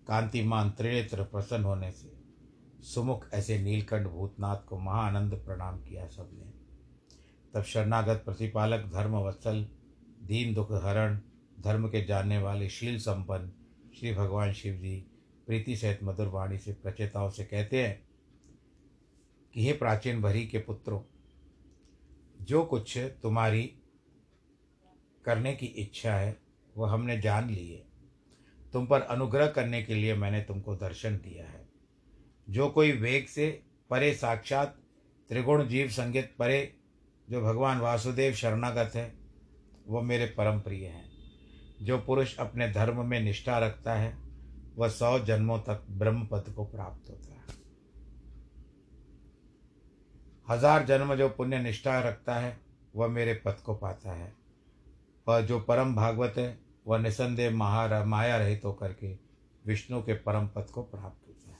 कांतिमान 0.07 0.69
त्रिनेत्र 0.72 1.24
प्रसन्न 1.24 1.63
होने 1.63 1.91
से 1.91 2.17
सुमुख 2.84 3.25
ऐसे 3.34 3.60
नीलकंठ 3.60 4.07
भूतनाथ 4.07 4.57
को 4.57 4.79
महाआनंद 4.79 5.34
प्रणाम 5.46 5.77
किया 5.77 6.07
सबने। 6.07 6.56
तब 7.53 7.63
शरणागत 7.63 8.21
प्रतिपालक 8.25 8.85
धर्म 8.93 9.15
वत्सल 9.15 9.67
दीन 10.23 10.53
दुख 10.53 10.71
हरण, 10.71 11.19
धर्म 11.59 11.87
के 11.87 12.05
जानने 12.05 12.37
वाले 12.37 12.69
शील 12.69 12.99
संपन्न, 12.99 13.51
श्री 13.99 14.13
भगवान 14.13 14.53
शिव 14.53 14.73
जी 14.73 15.05
प्रीति 15.45 15.75
सहित 15.75 15.99
मधुर 16.03 16.27
वाणी 16.27 16.57
से 16.57 16.73
प्रचेताओं 16.73 17.29
से 17.29 17.45
कहते 17.45 17.83
हैं 17.83 18.07
कि 19.53 19.65
हे 19.65 19.73
प्राचीन 19.73 20.21
भरी 20.21 20.47
के 20.47 20.59
पुत्रों, 20.59 21.01
जो 22.41 22.63
कुछ 22.65 22.97
तुम्हारी 22.97 23.73
करने 25.25 25.53
की 25.53 25.65
इच्छा 25.65 26.15
है, 26.15 26.37
वह 26.77 26.91
हमने 26.91 27.21
जान 27.21 27.49
ली 27.49 27.69
है। 27.69 27.85
तुम 28.73 28.87
पर 28.87 29.01
अनुग्रह 29.01 29.47
करने 29.47 29.83
के 29.83 29.95
लिए 29.95 30.15
मैंने 30.15 30.41
तुमको 30.41 30.75
दर्शन 30.75 31.17
दिया 31.17 31.47
है। 31.47 31.67
जो 32.49 32.69
कोई 32.69 32.91
वेग 32.91 33.25
से 33.25 33.63
परे 33.89 34.13
साक्षात 34.13 34.77
त्रिगुण 35.29 35.67
जीव 35.67 35.89
संगीत 35.89 36.35
परे 36.39 36.75
जो 37.29 37.41
भगवान 37.41 37.79
वासुदेव 37.79 38.34
शरणागत 38.34 38.96
है 38.96 39.13
वह 39.88 40.01
मेरे 40.01 40.25
परम 40.25 40.60
प्रिय 40.60 40.88
हैं। 40.88 41.05
जो 41.81 41.98
पुरुष 41.98 42.38
अपने 42.38 42.72
धर्म 42.72 43.05
में 43.05 43.19
निष्ठा 43.19 43.57
रखता 43.60 43.93
है, 43.93 44.17
वह 44.75 44.88
सौ 44.88 45.19
जन्मों 45.19 45.60
तक 45.60 45.86
ब्रह्म 45.89 46.25
पद 46.25 46.53
को 46.55 46.65
प्राप्त 46.65 47.10
होता 47.10 47.34
है। 47.34 47.43
हज़ार 50.48 50.86
जन्म 50.86 51.15
जो 51.15 51.29
पुण्य 51.29 51.60
निष्ठा 51.60 52.00
रखता 52.00 52.36
है, 52.36 52.57
वह 52.96 53.07
मेरे 53.07 53.34
पद 53.46 53.57
को 53.65 53.75
पाता 53.75 54.12
है। 54.12 54.34
वह 55.27 55.41
जो 55.41 55.60
परम 55.60 55.96
भागवत 55.96 56.34
है, 56.38 56.60
वह 56.88 56.98
निसंदेह 56.98 57.51
महा 57.51 58.03
माया 58.05 58.38
रहित 58.38 58.62
तो 58.62 58.67
होकर 58.67 58.93
के 58.93 59.17
विष्णु 59.65 60.01
के 60.01 60.13
परम 60.13 60.48
पद 60.48 60.69
को 60.74 60.81
प्राप्त 60.81 61.27
होता 61.27 61.51
है। 61.51 61.57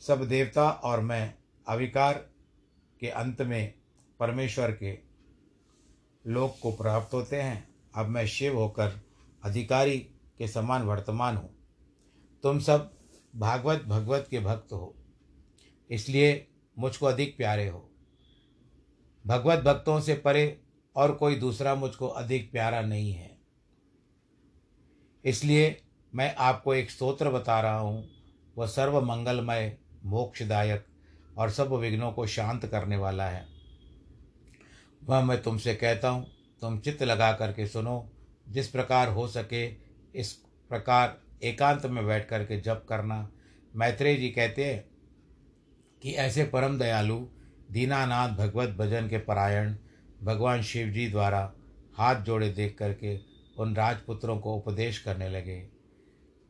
सब 0.00 0.28
देवता 0.28 0.70
और 0.70 1.00
मैं, 1.00 1.34
अविकार 1.66 2.14
के 3.00 3.08
अंत 3.08 3.42
में 3.42 3.74
परमेश्वर 4.24 4.70
के 4.72 4.98
लोक 6.26 6.56
को 6.62 6.72
प्राप्त 6.72 7.14
होते 7.14 7.42
हैं। 7.42 7.68
अब 7.94 8.06
मैं 8.06 8.26
शिव 8.26 8.56
होकर 8.56 9.00
अधिकारी 9.44 9.98
के 10.38 10.48
समान 10.48 10.82
वर्तमान 10.82 11.36
हूँ। 11.36 11.56
तुम 12.42 12.58
सब 12.58 12.98
भागवत, 13.36 13.82
भगवत 13.82 14.26
के 14.30 14.40
भक्त 14.40 14.72
हो। 14.72 14.94
इसलिए 15.90 16.48
मुझको 16.78 17.06
अधिक 17.06 17.36
प्यारे 17.36 17.68
हो। 17.68 17.90
भगवत 19.26 19.58
भक्तों 19.58 20.00
से 20.00 20.14
परे 20.14 20.60
और 20.96 21.12
कोई 21.12 21.36
दूसरा 21.36 21.74
मुझको 21.74 22.08
अधिक 22.08 22.52
प्यारा 22.52 22.80
नहीं 22.80 23.12
है। 23.12 23.38
इसलिए 25.24 25.82
मैं 26.14 26.34
आपको 26.34 26.74
एक 26.74 26.90
स्तोत्र 26.90 27.30
बता 27.30 27.60
रहा 27.60 27.78
हूँ। 27.78 28.08
वह 28.58 28.66
सर्व 28.66 29.00
मंगलमय 29.00 29.78
मोक्षदायक 30.04 30.86
और 31.38 31.50
सब 31.50 31.72
विघ्नों 31.72 32.12
को 32.12 32.26
शांत 32.26 32.66
करने 32.66 32.96
वाला 32.96 33.28
है। 33.28 33.53
वह 35.04 35.24
मैं 35.24 35.42
तुमसे 35.42 35.74
कहता 35.74 36.08
हूँ, 36.08 36.26
तुम 36.62 36.78
चित्त 36.78 37.02
लगा 37.02 37.32
करके 37.32 37.66
सुनो, 37.66 38.10
जिस 38.48 38.68
प्रकार 38.68 39.08
हो 39.08 39.26
सके, 39.28 39.66
इस 40.14 40.32
प्रकार 40.70 41.18
एकांत 41.42 41.86
में 41.86 42.06
बैठ 42.06 42.28
करके 42.28 42.60
जप 42.60 42.84
करना। 42.88 43.28
मैत्रेय 43.76 44.16
जी 44.16 44.28
कहते 44.28 44.64
हैं 44.64 44.84
कि 46.02 46.12
ऐसे 46.12 46.44
परम 46.44 46.78
दयालु, 46.78 47.16
दीनानाथ 47.70 48.28
भगवत 48.28 48.68
भजन 48.68 49.08
के 49.08 49.18
परायण, 49.18 49.74
भगवान 50.22 50.62
शिव 50.62 50.88
जी 50.88 51.08
द्वारा 51.08 51.52
हाथ 51.98 52.22
जोड़े 52.22 52.48
देख 52.48 52.76
करके 52.78 53.18
उन 53.58 53.74
राजपुत्रों 53.76 54.38
को 54.38 54.54
उपदेश 54.54 54.98
करने 54.98 55.28
लगे। 55.28 55.62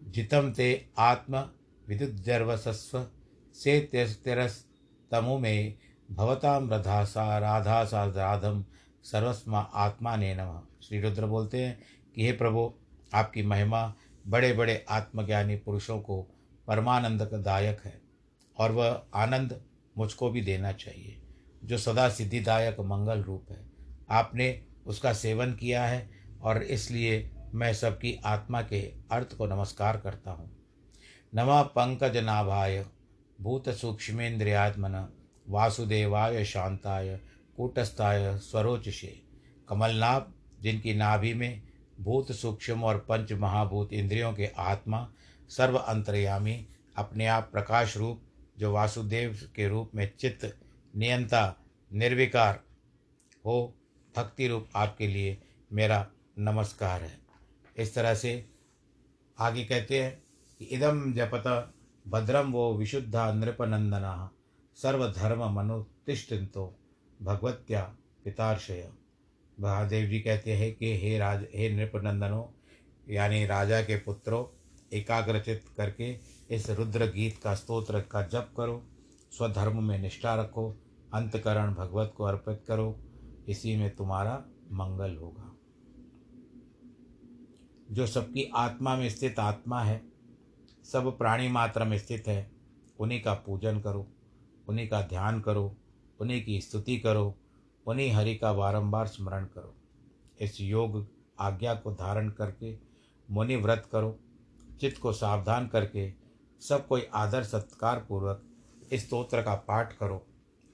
जितम 0.00 0.52
ते 0.52 0.86
आत्म 0.98 1.48
विद्युत 1.88 2.10
जर्वसस्व, 2.10 3.06
से 3.54 3.80
तिरस 4.24 4.64
तमु 5.10 5.38
में 5.38 5.74
भवताम 6.14 6.70
रधासा, 6.70 7.38
राधासा 7.38 8.04
राधम 8.06 8.64
सर्वस्मा 9.04 9.60
आत्मा 9.74 10.14
ने 10.16 10.34
नम। 10.34 10.60
श्री 10.82 11.00
रुद्र 11.00 11.26
बोलते 11.26 11.62
हैं 11.62 11.78
कि 12.14 12.26
हे 12.26 12.32
प्रभु, 12.32 12.72
आपकी 13.12 13.42
महिमा 13.42 13.92
बड़े 14.26 14.52
बड़े 14.52 14.84
आत्मज्ञानी 14.88 15.56
पुरुषों 15.56 15.98
को 16.00 16.20
परमानंद 16.68 17.22
दायक 17.34 17.80
है 17.84 18.00
और 18.56 18.72
वह 18.72 19.02
आनंद 19.14 19.60
मुझको 19.96 20.30
भी 20.30 20.40
देना 20.40 20.72
चाहिए, 20.72 21.20
जो 21.64 21.78
सदा 21.78 22.08
सिद्धिदायक 22.08 22.80
मंगल 22.80 23.22
रूप 23.22 23.50
है। 23.50 23.58
आपने 24.10 24.48
उसका 24.86 25.12
सेवन 25.12 25.52
किया 25.52 25.84
है 25.84 26.08
और 26.42 26.62
इसलिए 26.62 27.30
मैं 27.54 27.72
सबकी 27.74 28.18
आत्मा 28.24 28.62
के 28.62 28.80
अर्थ 29.12 29.36
को 29.36 29.46
नमस्कार 29.46 29.96
करता 29.96 30.30
हूँ। 30.30 30.50
नमा 31.32 31.62
पंकज 31.62 32.16
नाभाय 32.16 32.84
भूत 33.40 33.68
सूक्ष्मेन्द्रियात्मन। 33.70 35.06
वासुदेवाय 35.48 36.44
शांताय, 36.44 37.20
कूटस्थाय 37.56 38.38
स्वरोचशे 38.38 39.22
कमलनाभ, 39.68 40.34
जिनकी 40.60 40.94
नाभि 40.94 41.34
में 41.34 41.62
भूत 42.00 42.32
सूक्ष्म 42.32 42.84
और 42.84 42.98
पंच 42.98 43.32
महाभूत 43.32 43.92
इंद्रियों 43.92 44.34
के 44.34 44.46
आत्मा 44.46 45.08
सर्व 45.48 45.76
अंतर्यामी, 45.76 46.66
अपने 46.96 47.26
आप 47.26 47.48
प्रकाश 47.52 47.96
रूप, 47.96 48.22
जो 48.58 48.72
वासुदेव 48.72 49.38
के 49.54 49.68
रूप 49.68 49.90
में 49.94 50.12
चित्त, 50.18 50.56
नियंता, 50.96 51.56
निर्विकार 51.92 52.60
हो, 53.46 53.74
भक्ति 54.16 54.48
रूप 54.48 54.68
आपके 54.76 55.06
लिए 55.06 55.38
मेरा 55.72 56.06
नमस्कार 56.38 57.02
है। 57.02 57.18
इस 57.76 57.94
तरह 57.94 58.14
से 58.14 58.46
आगे 59.38 59.64
कहते 59.64 60.02
हैं 60.02 60.22
कि 60.58 60.64
इदम 60.64 61.12
जपत 61.12 61.74
भद्रम 62.08 62.52
वो 62.52 62.74
विशुद्धा 62.74 63.32
नृपनंदना। 63.32 64.30
सर्वधर्म 64.76 65.54
मनुतिष्ठितो 65.54 66.78
भगवत्या 67.22 67.96
पितार्शय 68.24 68.90
महादेव 69.60 70.08
जी 70.08 70.20
कहते 70.20 70.52
हैं 70.52 70.74
कि 70.74 70.98
हे 70.98 71.18
राज, 71.18 71.46
हे 71.54 71.70
नृपनंदनों, 71.70 72.44
यानी 73.08 73.46
राजा 73.46 73.82
के 73.82 73.96
पुत्रों, 73.96 74.46
एकाग्रचित 74.92 75.64
करके 75.76 76.18
इस 76.50 76.70
रुद्र 76.70 77.06
गीत 77.06 77.38
का 77.38 77.54
स्तोत्र 77.54 78.00
का 78.00 78.22
जप 78.22 78.50
करो, 78.56 78.84
स्वधर्म 79.30 79.84
में 79.84 79.98
निष्ठा 79.98 80.34
रखो, 80.34 80.76
अंतकरण 81.14 81.74
भगवत 81.74 82.14
को 82.16 82.24
अर्पित 82.24 82.64
करो, 82.68 83.00
इसी 83.48 83.76
में 83.76 83.96
तुम्हारा 83.96 84.44
मंगल 84.72 85.16
होगा। 85.16 85.56
जो 87.90 88.06
सबकी 88.06 88.50
आत्मा 88.54 88.96
में 88.96 89.08
स्थित 89.08 89.38
आत्मा 89.38 89.82
है, 89.82 90.02
सब 90.84 91.18
प्राणी 91.18 91.48
मात्र 91.48 91.84
में 91.84 91.98
स्थित 91.98 92.28
है, 92.28 92.50
उन्हीं 92.98 93.22
का 93.22 93.34
पूजन 93.34 93.80
करो। 93.80 94.13
उन्हीं 94.68 94.88
का 94.88 95.02
ध्यान 95.02 95.40
करो, 95.40 95.76
उन्हीं 96.20 96.44
की 96.44 96.60
स्तुति 96.60 96.96
करो, 96.98 97.34
उन्हीं 97.86 98.12
हरि 98.12 98.34
का 98.34 98.52
बारंबार 98.52 99.06
स्मरण 99.06 99.44
करो। 99.44 99.74
इस 100.40 100.60
योग 100.60 101.06
आज्ञा 101.38 101.74
को 101.74 101.92
धारण 101.92 102.28
करके, 102.28 102.78
मुनि 103.30 103.56
व्रत 103.56 103.88
करो, 103.92 104.18
चित्त 104.80 105.00
को 105.00 105.12
सावधान 105.12 105.68
करके, 105.68 106.12
सब 106.60 106.86
कोई 106.86 107.06
आदर 107.14 107.42
सत्कार 107.42 108.06
पूर्वक 108.08 108.42
इस 108.92 109.06
स्तोत्र 109.06 109.42
का 109.42 109.54
पाठ 109.54 109.96
करो 109.96 110.26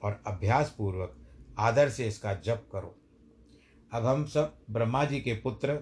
और 0.03 0.23
अभ्यास 0.27 0.75
पूर्वक 0.77 1.17
आदर 1.59 1.89
से 1.89 2.07
इसका 2.07 2.33
जप 2.33 2.69
करो। 2.71 2.95
अब 3.93 4.05
हम 4.05 4.25
सब 4.25 4.57
ब्रह्मा 4.71 5.05
जी 5.05 5.21
के 5.21 5.33
पुत्र, 5.33 5.73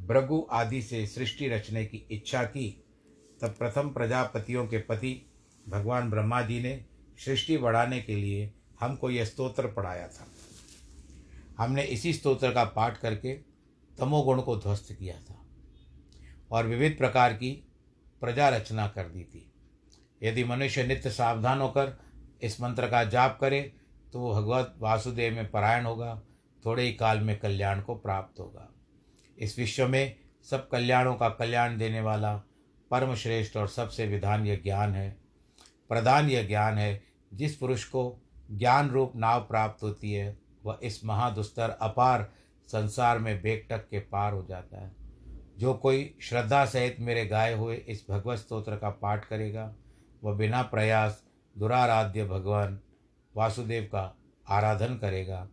भृगु 0.00 0.46
आदि 0.50 0.82
से 0.82 1.06
सृष्टि 1.06 1.48
रचने 1.48 1.86
की 1.86 2.06
इच्छा 2.10 2.44
की, 2.44 2.84
तब 3.40 3.48
प्रथम 3.48 3.90
प्रजापतियों 3.90 4.66
के 4.66 4.78
पति 4.78 5.26
भगवान 5.68 6.10
ब्रह्मा 6.10 6.42
जी 6.42 6.60
ने 6.60 6.84
सृष्टि 7.18 7.56
बढ़ाने 7.56 8.00
के 8.00 8.16
लिए 8.16 8.50
हमको 8.80 9.10
यह 9.10 9.24
स्तोत्र 9.24 9.66
पढ़ाया 9.66 10.06
था। 10.08 10.26
हमने 11.58 11.82
इसी 11.82 12.12
स्तोत्र 12.12 12.52
का 12.52 12.64
पाठ 12.64 12.98
करके 12.98 13.32
तमोगुण 13.98 14.40
को 14.40 14.56
ध्वस्त 14.56 14.92
किया 14.92 15.14
था 15.20 15.40
और 16.50 16.66
विविध 16.66 16.96
प्रकार 16.98 17.32
की 17.32 17.50
प्रजा 18.22 18.48
रचना 18.48 18.86
कर 18.88 19.08
दी 19.08 19.24
थी। 19.24 19.44
यदि 20.22 20.44
मनुष्य 20.44 20.86
नित्य 20.86 21.10
सावधान 21.10 21.60
होकर 21.60 21.98
इस 22.42 22.60
मंत्र 22.60 22.88
का 22.88 23.02
जाप 23.04 23.38
करे 23.40 23.60
तो 24.12 24.20
वो 24.20 24.32
भगवत 24.34 24.74
वासुदेव 24.78 25.34
में 25.34 25.50
परायण 25.50 25.84
होगा, 25.84 26.22
थोड़े 26.64 26.82
ही 26.82 26.92
काल 26.92 27.20
में 27.20 27.38
कल्याण 27.38 27.80
को 27.80 27.94
प्राप्त 27.94 28.40
होगा। 28.40 28.68
इस 29.38 29.58
विश्व 29.58 29.86
में 29.88 30.16
सब 30.46 30.68
कल्याणों 30.68 31.14
का 31.14 31.28
कल्याण 31.28 31.76
देने 31.78 32.00
वाला 32.00 32.34
परम 32.90 33.14
श्रेष्ठ 33.14 33.56
और 33.56 33.68
सबसे 33.68 34.06
विधान 34.06 34.46
यह 34.46 34.60
ज्ञान 34.62 34.94
है। 34.94 35.10
प्रधान 35.90 36.30
यह 36.30 36.46
ज्ञान 36.46 36.78
है 36.78 37.07
जिस 37.34 37.56
पुरुष 37.56 37.84
को 37.84 38.18
ज्ञान 38.50 38.90
रूप 38.90 39.12
नाव 39.16 39.40
प्राप्त 39.40 39.82
होती 39.82 40.12
है, 40.12 40.38
वह 40.64 40.78
इस 40.82 41.04
महादुस्तर, 41.04 41.70
अपार 41.70 42.32
संसार 42.66 43.18
में 43.18 43.42
बेकटक 43.42 43.88
के 43.88 43.98
पार 43.98 44.32
हो 44.32 44.46
जाता 44.48 44.80
है। 44.80 44.92
जो 45.58 45.74
कोई 45.74 46.14
श्रद्धा 46.20 46.64
सहित 46.64 46.96
मेरे 47.00 47.26
गाए 47.26 47.54
हुए 47.54 47.76
इस 47.76 48.06
भगवत 48.10 48.38
स्तोत्र 48.38 48.76
का 48.76 48.90
पाठ 48.90 49.24
करेगा, 49.24 49.74
वह 50.24 50.34
बिना 50.34 50.62
प्रयास, 50.62 51.24
दुराराध्य 51.58 52.24
भगवान 52.24 52.80
वासुदेव 53.36 53.84
का 53.84 54.18
आराधन 54.48 54.96
करेगा। 54.96 55.48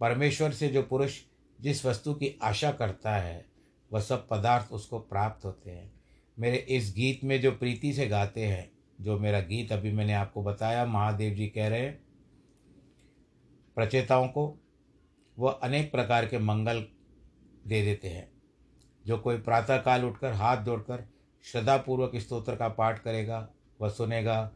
परमेश्वर 0.00 0.52
से 0.52 0.68
जो 0.68 0.82
पुरुष 0.82 1.20
जिस 1.60 1.86
वस्तु 1.86 2.14
की 2.14 2.38
आशा 2.42 2.72
करता 2.72 3.16
है, 3.16 3.46
वह 3.92 4.00
सब 4.00 4.28
पदार्थ 4.28 4.72
उसको 4.72 4.98
प्राप्त 4.98 5.44
होते 5.44 5.70
हैं। 5.70 5.92
मेरे 6.38 6.56
इस 6.56 6.94
गीत 6.96 7.24
में 7.24 7.40
जो 7.40 7.52
प्रीति 7.52 7.92
से 7.92 8.08
गाते 8.08 8.46
हैं 8.46 8.70
जो 9.00 9.18
मेरा 9.18 9.40
गीत 9.40 9.72
अभी 9.72 9.92
मैंने 9.92 10.12
आपको 10.12 10.42
बताया, 10.42 10.86
महादेव 10.86 11.34
जी 11.34 11.46
कह 11.46 11.68
रहे 11.68 11.80
हैं, 11.80 12.02
प्रचेताओं 13.74 14.28
को 14.28 14.58
वह 15.38 15.52
अनेक 15.52 15.92
प्रकार 15.92 16.26
के 16.26 16.38
मंगल 16.38 16.86
दे 17.66 17.82
देते 17.82 18.08
हैं। 18.08 18.32
जो 19.06 19.18
कोई 19.18 19.38
प्रातःकाल 19.38 20.04
उठकर 20.04 20.32
हाथ 20.32 20.56
जोड़कर 20.56 21.08
श्रद्धापूर्वक 21.44 22.16
स्तोत्र 22.16 22.56
का 22.56 22.68
पाठ 22.68 22.98
करेगा, 22.98 23.48
वह 23.80 23.88
सुनेगा 23.88 24.52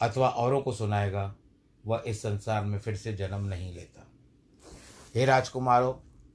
अथवा 0.00 0.28
औरों 0.28 0.60
को 0.60 0.72
सुनाएगा, 0.72 1.34
वह 1.86 2.02
इस 2.06 2.22
संसार 2.22 2.64
में 2.64 2.78
फिर 2.78 2.96
से 2.96 3.12
जन्म 3.12 3.44
नहीं 3.44 3.74
लेता। 3.74 4.06
हे 5.14 5.24
राजकुमारों, 5.24 5.92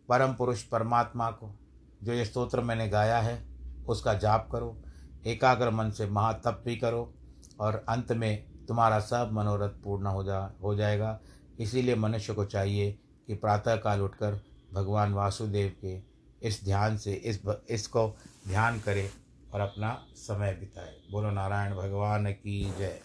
परम 0.10 0.34
पुरुष 0.34 0.64
परमात्मा 0.64 1.32
को 1.32 1.60
जो 2.04 2.14
ये 2.14 2.26
स्तोत्र 2.26 2.62
मैंने 2.62 2.90
गाया 2.90 3.20
है, 3.20 3.46
उसका 3.88 4.14
जाप 4.14 4.50
करो। 4.52 4.84
एकाग्र 5.26 5.70
मन 5.70 5.90
से 5.90 6.06
महातप 6.08 6.62
भी 6.66 6.76
करो 6.76 7.14
और 7.60 7.86
अंत 7.90 8.12
में 8.12 8.66
तुम्हारा 8.68 9.00
सब 9.00 9.30
मनोरथ 9.34 9.70
पूर्ण 9.84 10.06
हो 10.06 10.24
जा, 10.24 10.54
हो 10.64 10.76
जाएगा। 10.76 11.20
इसीलिए 11.60 11.96
मनुष्य 11.96 12.34
को 12.34 12.46
चाहिए 12.46 12.92
कि 13.28 13.36
प्रातःकाल 13.36 14.02
उठकर 14.02 14.40
भगवान 14.74 15.14
वासुदेव 15.14 15.74
के 15.86 16.02
इस 16.48 16.64
ध्यान 16.64 16.98
से, 16.98 17.14
इस 17.14 17.42
इसको 17.70 18.08
ध्यान 18.48 18.80
करे 18.80 19.10
और 19.54 19.62
अपना 19.62 20.06
समय 20.16 20.54
बिताए। 20.54 20.96
बोलो, 21.12 21.32
नारायण 21.32 21.76
भगवान 21.76 22.32
की 22.32 22.74
जय। 22.80 23.00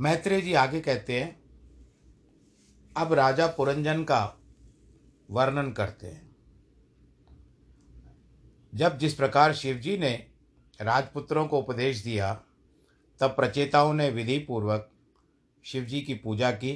मैत्रेय 0.00 0.40
जी 0.40 0.54
आगे 0.54 0.80
कहते 0.80 1.20
हैं, 1.20 1.44
अब 2.96 3.12
राजा 3.12 3.46
पुरंजन 3.46 4.04
का 4.04 4.24
वर्णन 5.30 5.72
करते 5.72 6.06
हैं। 6.06 6.23
जब 8.74 8.98
जिस 8.98 9.14
प्रकार 9.14 9.54
शिवजी 9.54 9.96
ने 9.98 10.12
राजपुत्रों 10.80 11.46
को 11.46 11.58
उपदेश 11.58 12.02
दिया, 12.04 12.32
तब 13.20 13.30
प्रचेताओं 13.30 13.92
ने 13.94 14.08
विधि 14.10 14.38
पूर्वक 14.38 14.90
शिवजी 15.64 16.00
की 16.00 16.14
पूजा 16.14 16.50
की। 16.52 16.72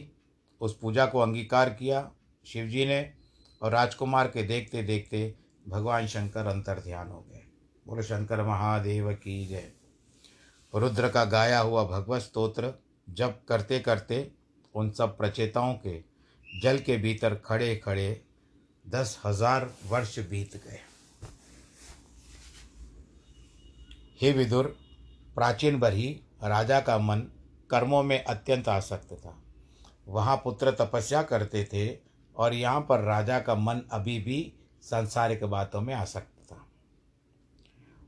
उस 0.60 0.76
पूजा 0.78 1.06
को 1.06 1.18
अंगीकार 1.18 1.70
किया। 1.70 2.10
शिवजी 2.44 2.84
ने 2.86 3.00
और 3.62 3.72
राजकुमार 3.72 4.28
के 4.28 4.42
देखते 4.42 4.82
देखते 4.82 5.34
भगवान 5.68 6.06
शंकर 6.06 6.46
अंतर 6.46 6.80
ध्यान 6.80 7.08
हो 7.08 7.20
गए। 7.22 7.44
बोलो, 7.86 8.02
शंकर 8.02 8.42
महादेव 8.42 9.12
की 9.14 9.44
जय। 9.46 9.70
रुद्र 10.72 11.08
का 11.08 11.24
गाया 11.24 11.60
हुआ 11.60 11.84
भगवत 11.84 12.22
स्तोत्र 12.22 12.72
जब 13.08 13.44
करते 13.44 13.78
करते 13.80 14.30
उन 14.74 14.90
सब 14.90 15.16
प्रचेताओं 15.18 15.74
के 15.76 15.98
जल 16.48 16.78
के 16.78 16.96
भीतर 16.96 17.34
खड़े 17.44 17.74
खड़े 17.76 18.20
दस 18.84 19.18
हज़ार 19.24 19.70
वर्ष 19.86 20.18
बीत 20.20 20.56
गए। 20.56 20.80
हे 24.20 24.32
विदुर, 24.32 24.78
प्राचीन 25.34 25.78
बरही 25.78 26.20
राजा 26.44 26.80
का 26.80 26.98
मन 26.98 27.18
कर्मों 27.70 28.02
में 28.02 28.24
अत्यंत 28.24 28.68
आसक्त 28.68 29.12
था। 29.12 29.42
वहाँ 30.08 30.36
पुत्र 30.36 30.70
तपस्या 30.70 31.22
करते 31.22 31.64
थे 31.64 31.98
और 32.36 32.54
यहाँ 32.54 32.80
पर 32.80 33.00
राजा 33.00 33.40
का 33.40 33.54
मन 33.54 33.80
अभी 33.92 34.18
भी 34.18 34.52
सांसारिक 34.82 35.44
बातों 35.44 35.80
में 35.80 35.94
आसक्त 35.94 36.52
था। 36.52 36.66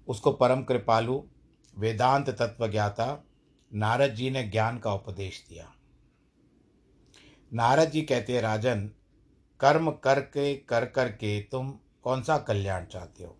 उसको 0.08 0.32
परम 0.32 0.62
कृपालु, 0.62 1.22
वेदांत 1.78 2.30
तत्व 2.30 2.68
ज्ञाता 2.68 3.24
नारद 3.74 4.14
जी 4.14 4.30
ने 4.30 4.42
ज्ञान 4.42 4.78
का 4.78 4.94
उपदेश 4.94 5.46
दिया। 5.48 5.72
नारद 7.54 7.90
जी 7.90 8.02
कहते, 8.02 8.40
राजन, 8.40 8.90
कर्म 9.60 9.90
करके 9.90 10.54
कर 10.54 10.84
कर 10.84 11.08
के 11.08 11.40
तुम 11.40 11.78
कौन 12.02 12.22
सा 12.22 12.38
कल्याण 12.38 12.84
चाहते 12.84 13.24
हो? 13.24 13.36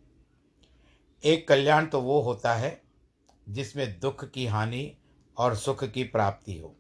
एक 1.25 1.49
कल्याण 1.49 1.87
तो 1.87 2.01
वो 2.01 2.21
होता 2.21 2.55
है 2.55 2.83
जिसमें 3.49 4.01
दुख 4.01 4.31
की 4.31 4.47
हानि 4.47 4.97
और 5.37 5.57
सुख 5.57 5.85
की 5.85 6.05
प्राप्ति 6.05 6.59
हो। 6.59 6.77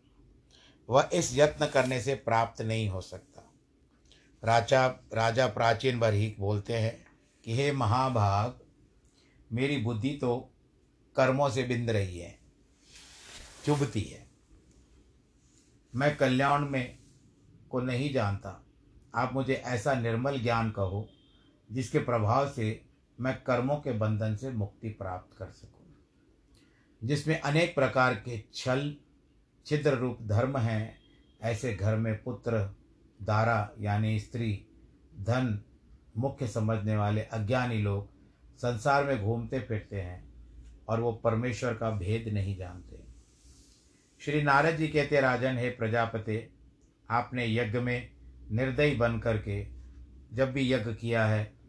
वह 0.88 1.08
इस 1.12 1.38
यत्न 1.38 1.66
करने 1.66 2.00
से 2.00 2.14
प्राप्त 2.14 2.62
नहीं 2.62 2.88
हो 2.88 3.00
सकता। 3.00 3.52
राजा 4.44 4.86
राजा 5.14 5.46
प्राचीन 5.46 6.00
भर 6.00 6.14
ही 6.14 6.36
बोलते 6.38 6.72
हैं 6.72 7.06
कि, 7.44 7.56
हे 7.56 7.72
महाभाग, 7.72 8.58
मेरी 9.52 9.76
बुद्धि 9.76 10.10
तो 10.10 10.50
कर्मों 11.16 11.50
से 11.50 11.62
बिंद 11.62 11.90
रही 11.90 12.18
है, 12.18 12.38
चुभती 13.64 14.00
है। 14.00 14.30
मैं 15.94 16.16
कल्याण 16.16 16.68
में 16.68 16.98
को 17.70 17.80
नहीं 17.80 18.12
जानता। 18.12 18.66
आप 19.14 19.32
मुझे 19.32 19.54
ऐसा 19.54 19.94
निर्मल 19.94 20.38
ज्ञान 20.38 20.70
कहो 20.70 21.08
जिसके 21.72 21.98
प्रभाव 21.98 22.50
से 22.50 22.89
मैं 23.20 23.42
कर्मों 23.42 23.76
के 23.76 23.92
बंधन 23.92 24.36
से 24.36 24.50
मुक्ति 24.50 24.88
प्राप्त 24.88 25.38
कर 25.38 25.46
सकूँ। 25.46 25.80
जिसमें 27.04 27.40
अनेक 27.40 27.74
प्रकार 27.74 28.14
के 28.14 28.44
छल, 28.54 28.96
छिद्र 29.66 29.94
रूप 29.94 30.18
धर्म 30.22 30.58
हैं, 30.58 30.98
ऐसे 31.42 31.74
घर 31.74 31.96
में 31.96 32.22
पुत्र, 32.22 32.76
दारा 33.22 33.70
यानी 33.80 34.20
स्त्री, 34.20 34.66
धन, 35.14 35.62
मुख्य 36.16 36.46
समझने 36.46 36.96
वाले 36.96 37.22
अज्ञानी 37.22 37.78
लोग 37.78 38.10
संसार 38.58 39.04
में 39.04 39.22
घूमते 39.22 39.60
फिरते 39.60 40.00
हैं 40.00 40.32
और 40.88 41.00
वो 41.00 41.12
परमेश्वर 41.12 41.74
का 41.74 41.90
भेद 41.90 42.34
नहीं 42.34 42.56
जानते। 42.56 43.00
श्री 44.20 44.42
नारद 44.42 44.76
जी 44.76 44.88
कहते, 44.88 45.20
राजन, 45.20 45.58
हे 45.58 45.70
प्रजापते, 45.70 46.50
आपने 47.10 47.54
यज्ञ 47.54 47.78
में 47.78 48.10
निर्दयी 48.52 48.94
बन 48.94 49.18
करके 49.18 49.66
जब 50.32 50.52
भी 50.52 50.72
यज्ञ 50.72 50.94
किया 50.94 51.26
है 51.26 51.59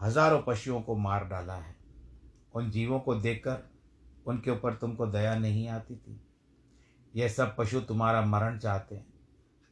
हज़ारों 0.00 0.40
पशुओं 0.42 0.80
को 0.82 0.96
मार 0.96 1.24
डाला 1.24 1.54
है। 1.54 1.74
उन 2.54 2.70
जीवों 2.70 3.00
को 3.00 3.14
देखकर 3.14 3.68
उनके 4.26 4.50
ऊपर 4.50 4.74
तुमको 4.74 5.06
दया 5.06 5.34
नहीं 5.34 5.68
आती 5.68 5.96
थी। 5.96 6.20
यह 7.14 7.28
सब 7.28 7.54
पशु 7.56 7.80
तुम्हारा 7.80 8.22
मरण 8.22 8.58
चाहते 8.58 8.94
हैं। 8.94 9.06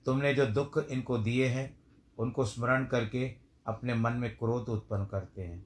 तुमने 0.06 0.34
जो 0.34 0.46
दुख 0.46 0.78
इनको 0.90 1.18
दिए 1.18 1.46
हैं, 1.46 1.78
उनको 2.18 2.44
स्मरण 2.44 2.84
करके 2.84 3.26
अपने 3.66 3.94
मन 3.94 4.12
में 4.12 4.30
क्रोध 4.36 4.68
उत्पन्न 4.68 5.04
करते 5.04 5.42
हैं 5.42 5.64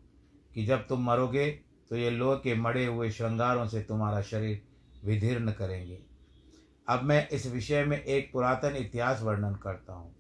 कि 0.55 0.65
जब 0.67 0.87
तुम 0.87 1.05
मरोगे 1.05 1.51
तो 1.91 1.97
ये 1.97 2.11
लोह 2.11 2.35
के 2.37 2.55
मड़े 2.55 2.85
हुए 2.87 3.11
श्रृंगारों 3.11 3.67
से 3.67 3.83
तुम्हारा 3.83 4.23
शरीर 4.23 4.63
विधीर्ण 5.05 5.53
करेंगे। 5.53 5.99
अब 6.89 7.03
मैं 7.03 7.29
इस 7.29 7.47
विषय 7.47 7.85
में 7.85 8.03
एक 8.03 8.33
पुरातन 8.33 8.77
इतिहास 8.77 9.23
वर्णन 9.23 9.55
करता 9.55 9.93
हूँ। 9.93 10.15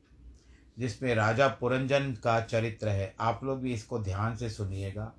जिसमें 0.77 1.15
राजा 1.15 1.49
पुरंजन 1.51 2.13
का 2.15 2.41
चरित्र 2.41 2.89
है। 2.89 3.15
आप 3.21 3.41
लोग 3.45 3.61
भी 3.61 3.73
इसको 3.75 3.99
ध्यान 3.99 4.37
से 4.37 4.49
सुनिएगा। 4.51 5.13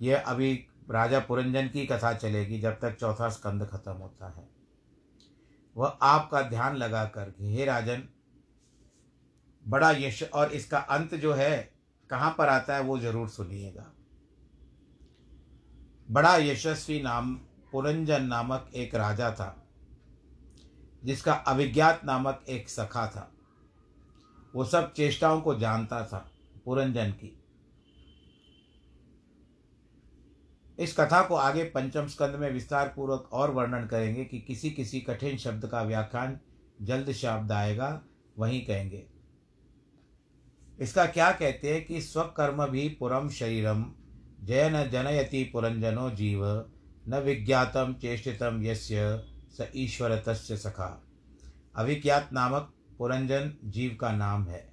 यह 0.00 0.24
अभी 0.26 0.52
राजा 0.90 1.18
पुरंजन 1.20 1.68
की 1.68 1.86
कथा 1.86 2.12
चलेगी 2.14 2.58
जब 2.60 2.78
तक 2.80 2.96
चौथा 2.96 3.28
स्कंद 3.28 3.66
खत्म 3.66 3.92
होता 3.92 4.28
है। 4.28 4.46
वह 5.76 5.98
आपका 6.02 6.42
ध्यान 6.42 6.76
लगा 6.76 7.04
कर 7.06 7.32
हे 7.40 7.64
राजन, 7.64 8.02
बड़ा 9.64 9.90
यश 9.90 10.22
और 10.24 10.52
इसका 10.52 10.78
अंत 10.78 11.14
जो 11.14 11.32
है, 11.32 11.70
कहाँ 12.10 12.34
पर 12.38 12.48
आता 12.48 12.76
है 12.76 12.82
वो 12.82 12.98
ज़रूर 12.98 13.28
सुनिएगा। 13.28 13.92
बड़ा 16.08 16.36
यशस्वी 16.36 17.00
नाम, 17.02 17.34
पुरंजन 17.72 18.24
नामक 18.24 18.70
एक 18.74 18.94
राजा 18.94 19.30
था, 19.30 19.54
जिसका 21.02 21.32
अभिज्ञात 21.32 22.04
नामक 22.04 22.44
एक 22.48 22.68
सखा 22.68 23.06
था। 23.06 23.30
वो 24.58 24.64
सब 24.64 24.92
चेष्टाओं 24.92 25.40
को 25.40 25.54
जानता 25.54 26.04
था 26.04 26.30
पुरंजन 26.64 27.10
की। 27.10 27.44
इस 30.78 30.96
कथा 30.96 31.22
को 31.22 31.34
आगे 31.34 31.64
पंचम 31.64 32.06
स्कंद 32.06 32.34
में 32.34 32.50
विस्तार 32.50 32.92
पूर्वक 32.96 33.28
और 33.32 33.50
वर्णन 33.50 33.86
करेंगे 33.86 34.24
कि 34.24 34.38
किसी 34.38 34.70
किसी 34.70 35.00
कठिन 35.00 35.36
शब्द 35.36 35.66
का 35.66 35.82
व्याख्यान 35.82 36.38
जल्द 36.82 37.12
शब्द 37.12 37.52
आएगा, 37.52 38.02
वहीं 38.38 38.66
कहेंगे। 38.66 39.06
इसका 40.80 41.06
क्या 41.06 41.30
कहते 41.32 41.74
हैं 41.74 41.84
कि 41.84 42.00
स्वकर्म 42.00 42.66
भी 42.66 42.88
पुरम 42.88 43.28
शरीरम, 43.28 43.84
जय 44.42 44.70
न 44.70 44.90
जनयति 44.90 45.44
पुरंजनो 45.44 46.10
जीव, 46.10 46.44
न 47.08 47.14
विज्ञातम 47.14 47.94
चेष्टितम 47.94 48.62
यस्य 48.62 49.24
स 49.50 49.68
ईश्वर 49.76 50.22
तस्य 50.26 50.56
सखा। 50.56 51.04
अभिज्ञात 51.76 52.30
नामक 52.32 52.72
पुरंजन 52.98 53.52
जीव 53.64 53.96
का 54.00 54.12
नाम 54.12 54.44
है। 54.44 54.72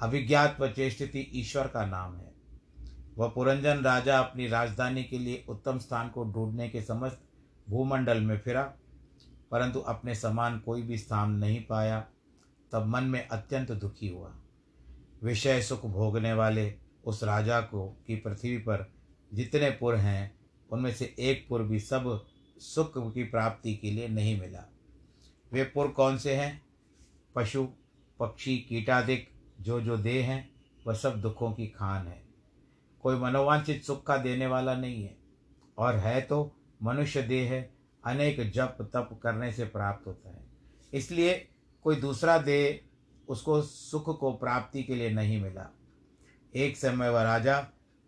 अभिज्ञात 0.00 0.56
व 0.60 0.68
चेष्टिति 0.68 1.20
ईश्वर 1.34 1.66
का 1.66 1.86
नाम 1.86 2.16
है। 2.16 2.34
वह 3.18 3.28
पुरंजन 3.28 3.78
राजा 3.78 4.18
अपनी 4.18 4.46
राजधानी 4.46 5.04
के 5.04 5.18
लिए 5.18 5.44
उत्तम 5.48 5.78
स्थान 5.78 6.08
को 6.08 6.24
ढूँढने 6.24 6.68
के 6.68 6.82
समस्त 6.82 7.20
भूमंडल 7.70 8.20
में 8.20 8.38
फिरा, 8.38 8.62
परंतु 9.50 9.80
अपने 9.80 10.14
समान 10.14 10.58
कोई 10.58 10.82
भी 10.82 10.98
स्थान 10.98 11.32
नहीं 11.32 11.64
पाया, 11.64 12.00
तब 12.72 12.86
मन 12.86 13.04
में 13.04 13.28
अत्यंत 13.28 13.72
दुखी 13.72 14.08
हुआ। 14.08 14.34
विषय 15.22 15.62
सुख 15.62 15.86
भोगने 15.86 16.32
वाले 16.32 16.74
उस 17.04 17.24
राजा 17.24 17.60
को 17.60 17.96
कि 18.06 18.16
पृथ्वी 18.16 18.58
पर 18.58 18.92
जितने 19.34 19.70
पुर 19.70 19.94
हैं, 19.94 20.38
उनमें 20.70 20.94
से 20.94 21.14
एक 21.18 21.46
पुर 21.48 21.62
भी 21.62 21.80
सब 21.80 22.26
सुख 22.58 23.14
की 23.14 23.24
प्राप्ति 23.24 23.74
के 23.74 23.90
लिए 23.90 24.08
नहीं 24.08 24.40
मिला। 24.40 24.64
वे 25.56 25.64
पुर 25.64 25.88
कौन 25.88 26.18
से 26.18 26.34
हैं? 26.34 26.62
पशु, 27.34 27.68
पक्षी, 28.20 28.58
कीटादिक, 28.58 29.28
जो 29.60 29.80
जो 29.80 29.96
देह 29.96 30.30
हैं, 30.30 30.50
वह 30.86 30.94
सब 30.94 31.20
दुखों 31.20 31.52
की 31.52 31.66
खान 31.66 32.08
है। 32.08 32.22
कोई 33.02 33.16
मनोवांछित 33.16 33.84
सुख 33.84 34.06
का 34.06 34.16
देने 34.16 34.46
वाला 34.46 34.74
नहीं 34.74 35.04
है। 35.04 35.16
और 35.78 35.96
है 35.96 36.20
तो 36.20 36.52
मनुष्य 36.82 37.22
देह 37.22 37.52
है 37.52 37.70
अनेक 38.04 38.50
जप 38.50 38.76
तप 38.80 39.20
करने 39.22 39.52
से 39.52 39.64
प्राप्त 39.64 40.06
होता 40.06 40.30
है। 40.30 40.46
इसलिए 40.92 41.48
कोई 41.82 41.96
दूसरा 41.96 42.38
देह 42.38 42.80
उसको 43.28 43.62
सुख 43.62 44.20
को 44.20 44.32
प्राप्ति 44.32 44.82
के 44.82 44.94
लिए 44.94 45.10
नहीं 45.10 45.40
मिला। 45.40 45.74
एक 46.54 46.76
समय 46.76 47.10
वह 47.10 47.22
राजा 47.22 47.60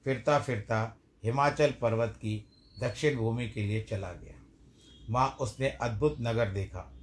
फिरता 0.05 0.39
फिरता 0.39 0.97
हिमाचल 1.25 1.71
पर्वत 1.71 2.11
की 2.17 2.49
दक्षिण 2.81 3.17
भूमि 3.17 3.49
के 3.49 3.63
लिए 3.63 3.83
चला 3.83 4.13
गया। 4.13 4.35
वहाँ 5.11 5.29
उसने 5.29 5.69
अद्भुत 5.69 6.17
नगर 6.21 6.51
देखा। 6.51 6.95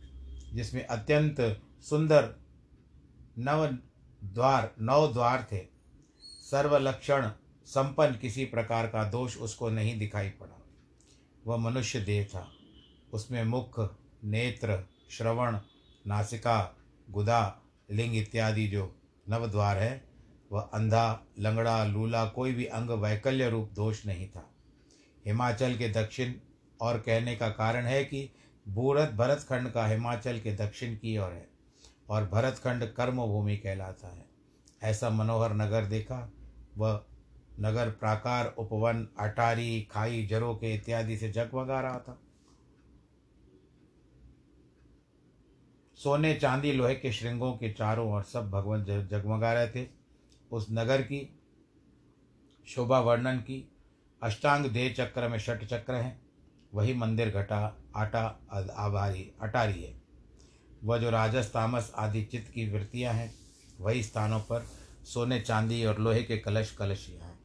जिसमें 0.56 0.86
अत्यंत 0.86 1.62
सुंदर 1.82 2.36
नव 3.40 3.68
द्वार, 4.24 4.76
नौ 4.82 5.08
द्वार 5.08 5.48
थे। 5.52 5.66
सर्वलक्षण 6.22 7.32
संपन्न 7.66 8.16
किसी 8.16 8.46
प्रकार 8.46 8.88
का 8.88 9.10
दोष 9.10 9.38
उसको 9.38 9.70
नहीं 9.70 10.00
दिखाई 10.00 10.30
पड़ा। 10.30 10.62
वह 11.48 11.58
मनुष्य 11.58 12.00
देह 12.00 12.26
था। 12.26 12.52
उसमें 13.14 13.44
मुख, 13.44 13.96
नेत्र, 14.24 14.84
श्रवण, 15.12 15.60
नासिका, 16.08 16.78
गुदा, 17.10 17.62
लिंग 17.92 18.16
इत्यादि 18.16 18.68
जो 18.68 18.96
नवद्वार 19.30 19.78
है, 19.78 20.04
वह 20.52 20.62
अंधा, 20.62 21.24
लंगड़ा, 21.40 21.86
लूला, 21.86 22.26
कोई 22.26 22.54
भी 22.54 22.66
अंग 22.66 22.90
वैकल्य 22.90 23.50
रूप 23.50 23.70
दोष 23.72 24.06
नहीं 24.06 24.30
था। 24.30 24.52
हिमाचल 25.26 25.78
के 25.78 25.90
दक्षिण 25.90 26.34
और 26.82 27.00
कहने 27.00 27.36
का 27.36 27.50
कारण 27.50 27.86
है 27.86 28.06
कि 28.06 28.30
भूरत 28.68 29.10
भरतखंड 29.10 29.72
का 29.72 29.88
हिमाचल 29.88 30.40
के 30.40 30.56
दक्षिण 30.56 30.96
की 30.96 31.18
ओर 31.18 31.32
है 31.32 31.50
और 32.10 32.30
भरतखंड 32.30 32.94
कर्म 32.94 33.18
भूमि 33.18 33.58
कहलाता 33.58 34.08
है। 34.08 34.26
ऐसा 34.84 35.10
मनोहर 35.10 35.54
नगर 35.54 35.86
देखा, 35.86 36.32
वह 36.78 37.06
नगर 37.60 37.90
प्राकार 37.90 38.56
उपवन, 38.58 39.08
अटारी, 39.20 39.82
खाई 39.82 40.26
जरो 40.26 40.56
के 40.56 40.74
इत्यादि 40.74 41.18
से 41.18 41.32
जगमगा 41.32 41.82
रहा 41.82 42.00
था। 42.00 42.22
सोने, 45.96 46.34
चांदी, 46.34 46.72
लोहे 46.72 46.96
के 46.96 47.12
श्रृंगों 47.12 47.54
के 47.54 47.74
चारों 47.74 48.14
ओर 48.14 48.24
सब 48.24 48.52
भगवान 48.52 48.86
जगमगा 48.86 49.54
रहे 49.54 49.68
थे। 49.68 49.88
उस 50.52 50.68
नगर 50.72 51.02
की 51.02 51.40
शोभा 52.68 53.00
वर्णन 53.00 53.38
की 53.38 53.72
अष्टांग 54.24 54.66
देह 54.66 54.94
चक्र 54.94 55.28
में 55.28 55.38
षट 55.38 55.66
चक्र 55.66 55.94
हैं। 55.94 56.25
वही 56.76 56.94
मंदिर 56.94 57.30
घटा, 57.30 57.78
आटा 57.96 58.22
आभारी 58.78 59.32
अटारी 59.42 59.84
है। 59.84 60.02
वह 60.84 60.98
जो 60.98 61.10
राजस, 61.10 61.52
तामस 61.54 61.92
आदि 61.96 62.24
चित्त 62.24 62.52
की 62.52 62.70
वृत्तियाँ 62.70 63.14
हैं, 63.14 63.34
वही 63.80 64.04
स्थानों 64.04 64.40
पर 64.40 64.66
सोने, 65.04 65.40
चांदी 65.40 65.86
और 65.86 66.00
लोहे 66.00 66.24
के 66.24 66.38
कलश 66.38 66.72
कलशियाँ 66.72 67.22
हैं। 67.22 67.40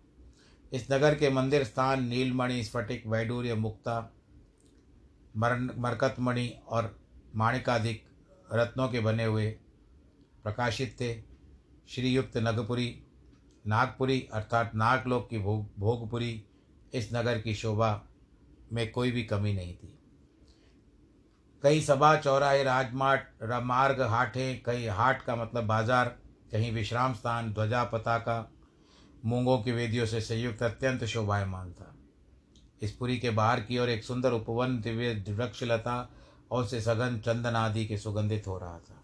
इस 0.73 0.91
नगर 0.93 1.15
के 1.15 1.31
मंदिर 1.31 1.65
स्थान 1.65 2.05
नीलमणि, 2.05 2.65
स्फटिक, 2.65 3.07
वैडूर्य, 3.07 3.55
मुक्ता, 3.55 4.13
मरण 5.37 5.71
मरकतमणि 5.79 6.49
और 6.69 6.99
माणिकाधिक 7.37 8.05
रत्नों 8.53 8.89
के 8.89 9.01
बने 9.01 9.25
हुए 9.25 9.51
प्रकाशित 10.43 10.97
थे। 11.01 11.15
श्रीयुक्त 11.89 12.37
नगपुरी, 12.37 13.03
नागपुरी 13.67 14.29
अर्थात 14.33 14.75
नागलोक 14.75 15.29
की 15.31 15.39
भोग 15.39 15.67
भोगपुरी 15.79 16.45
इस 16.95 17.09
नगर 17.15 17.41
की 17.41 17.55
शोभा 17.55 18.07
में 18.73 18.91
कोई 18.93 19.11
भी 19.11 19.25
कमी 19.25 19.53
नहीं 19.53 19.75
थी। 19.75 19.97
कई 21.63 21.81
सभा, 21.81 22.17
चौराहे, 22.17 22.63
राजमार्ग 22.63 23.53
मार्ग 23.65 24.01
हाटे, 24.01 24.55
कई 24.67 24.87
हाट 24.87 25.23
का 25.23 25.37
मतलब 25.37 25.65
बाज़ार, 25.65 26.09
कहीं 26.53 26.73
विश्राम 26.73 27.15
स्थान, 27.15 27.53
ध्वजा 27.53 27.85
पताका, 27.85 28.51
मूंगों 29.25 29.59
की 29.59 29.73
वेदियों 29.73 30.07
से 30.07 30.21
संयुक्त 30.21 30.63
अत्यंत 30.63 31.05
शोभायमान 31.05 31.73
था। 31.73 31.95
इस 32.83 32.93
पुरी 32.93 33.19
के 33.19 33.31
बाहर 33.31 33.61
की 33.61 33.79
ओर 33.79 33.89
एक 33.89 34.05
सुंदर 34.05 34.33
उपवन, 34.33 34.81
दिव्य 34.81 35.25
वृक्षलता 35.29 36.11
और 36.51 36.67
से 36.67 36.81
सघन 36.81 37.19
चंदन 37.19 37.57
आदि 37.57 37.87
के 37.87 37.97
सुगंधित 37.97 38.47
हो 38.47 38.59
रहा 38.59 38.79
था। 38.79 38.97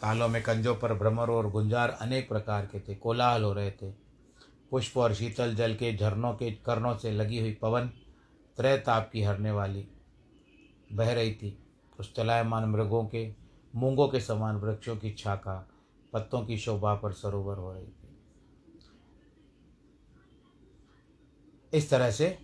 तालों 0.00 0.28
में 0.28 0.42
कंजों 0.42 0.74
पर 0.74 0.94
भ्रमर 0.94 1.30
और 1.30 1.50
गुंजार 1.50 1.90
अनेक 1.90 2.28
प्रकार 2.28 2.66
के 2.66 2.80
थे, 2.80 2.94
कोलाहल 2.94 3.42
हो 3.42 3.52
रहे 3.52 3.70
थे। 3.70 3.90
पुष्प 4.70 4.96
और 4.96 5.14
शीतल 5.14 5.54
जल 5.54 5.74
के 5.74 5.96
झरनों 5.96 6.32
के 6.32 6.50
कर्णों 6.66 6.96
से 6.98 7.10
लगी 7.10 7.40
हुई 7.40 7.52
पवन 7.52 7.90
त्रय 8.56 8.78
ताप 8.78 9.10
की 9.12 9.22
हरने 9.22 9.50
वाली। 9.50 9.88
बह 10.92 11.12
रही 11.12 11.34
थी 11.34 11.58
उस 11.98 12.14
चलायमान 12.14 12.64
मृगों 12.64 13.04
के, 13.04 13.34
मूंगों 13.74 14.08
के 14.08 14.20
समान 14.20 14.56
वृक्षों 14.56 14.96
की 14.96 15.10
छाका, 15.10 15.68
पत्तों 16.12 16.46
की 16.46 16.58
शोभा 16.58 16.94
पर 16.94 17.12
सरोवर 17.12 17.56
हो 17.56 17.72
रही 17.72 17.86
थी। 17.86 18.18
इस 21.72 21.90
तरह 21.90 22.10
से 22.10 22.38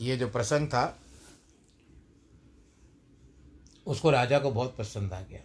ये 0.00 0.16
जो 0.16 0.28
प्रसंग 0.28 0.68
था, 0.68 0.98
उसको 3.86 4.10
राजा 4.10 4.38
को 4.38 4.50
बहुत 4.50 4.76
पसंद 4.76 5.12
आ 5.12 5.20
गया। 5.20 5.40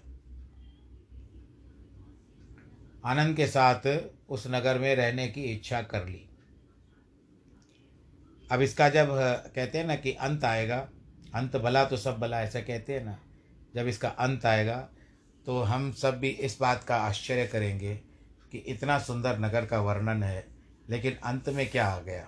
आनंद 3.05 3.35
के 3.35 3.47
साथ 3.47 4.07
उस 4.29 4.47
नगर 4.47 4.79
में 4.79 4.95
रहने 4.95 5.27
की 5.27 5.43
इच्छा 5.43 5.81
कर 5.81 6.07
ली। 6.07 6.26
अब 8.51 8.61
इसका 8.61 8.87
जब 8.89 9.07
कहते 9.55 9.77
हैं 9.77 9.85
ना 9.85 9.95
कि 9.95 10.11
अंत 10.11 10.43
आएगा, 10.45 10.77
अंत 11.35 11.55
भला 11.55 11.83
तो 11.85 11.97
सब 11.97 12.19
भला, 12.19 12.41
ऐसा 12.41 12.59
कहते 12.61 12.93
हैं 12.93 13.03
ना, 13.05 13.17
जब 13.75 13.87
इसका 13.87 14.09
अंत 14.09 14.45
आएगा 14.45 14.77
तो 15.45 15.61
हम 15.61 15.91
सब 15.91 16.17
भी 16.19 16.29
इस 16.29 16.57
बात 16.61 16.83
का 16.83 16.95
आश्चर्य 16.97 17.45
करेंगे 17.47 17.93
कि 18.51 18.57
इतना 18.57 18.97
सुंदर 18.99 19.39
नगर 19.39 19.65
का 19.65 19.79
वर्णन 19.81 20.23
है, 20.23 20.45
लेकिन 20.89 21.17
अंत 21.23 21.49
में 21.49 21.69
क्या 21.69 21.87
आ 21.87 21.99
गया? 21.99 22.27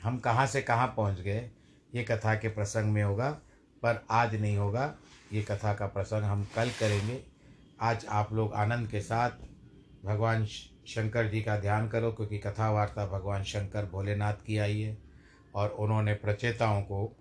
हम 0.00 0.18
कहाँ 0.18 0.46
से 0.46 0.62
कहाँ 0.62 0.86
पहुँच 0.96 1.20
गए? 1.20 1.50
ये 1.94 2.04
कथा 2.04 2.34
के 2.34 2.48
प्रसंग 2.48 2.92
में 2.92 3.02
होगा, 3.02 3.30
पर 3.82 4.04
आज 4.10 4.34
नहीं 4.34 4.56
होगा। 4.56 4.94
ये 5.32 5.42
कथा 5.42 5.74
का 5.74 5.86
प्रसंग 5.86 6.24
हम 6.24 6.44
कल 6.56 6.70
करेंगे। 6.80 7.20
आज 7.80 8.06
आप 8.08 8.32
लोग 8.32 8.54
आनंद 8.54 8.88
के 8.90 9.00
साथ, 9.00 9.30
भगवान 10.04 10.46
शंकर 10.86 11.28
जी 11.28 11.42
का 11.42 11.56
ध्यान 11.56 11.88
करो, 11.88 12.12
क्योंकि 12.12 12.38
कथा 12.38 12.70
वार्ता 12.70 13.06
भगवान 13.06 13.42
शंकर 13.42 13.86
भोलेनाथ 13.86 14.34
की 14.34 14.58
आई 14.58 14.80
है, 14.80 14.98
और 15.54 15.68
उन्होंने 15.70 16.14
प्रचेताओं 16.14 16.82
को 16.82 17.16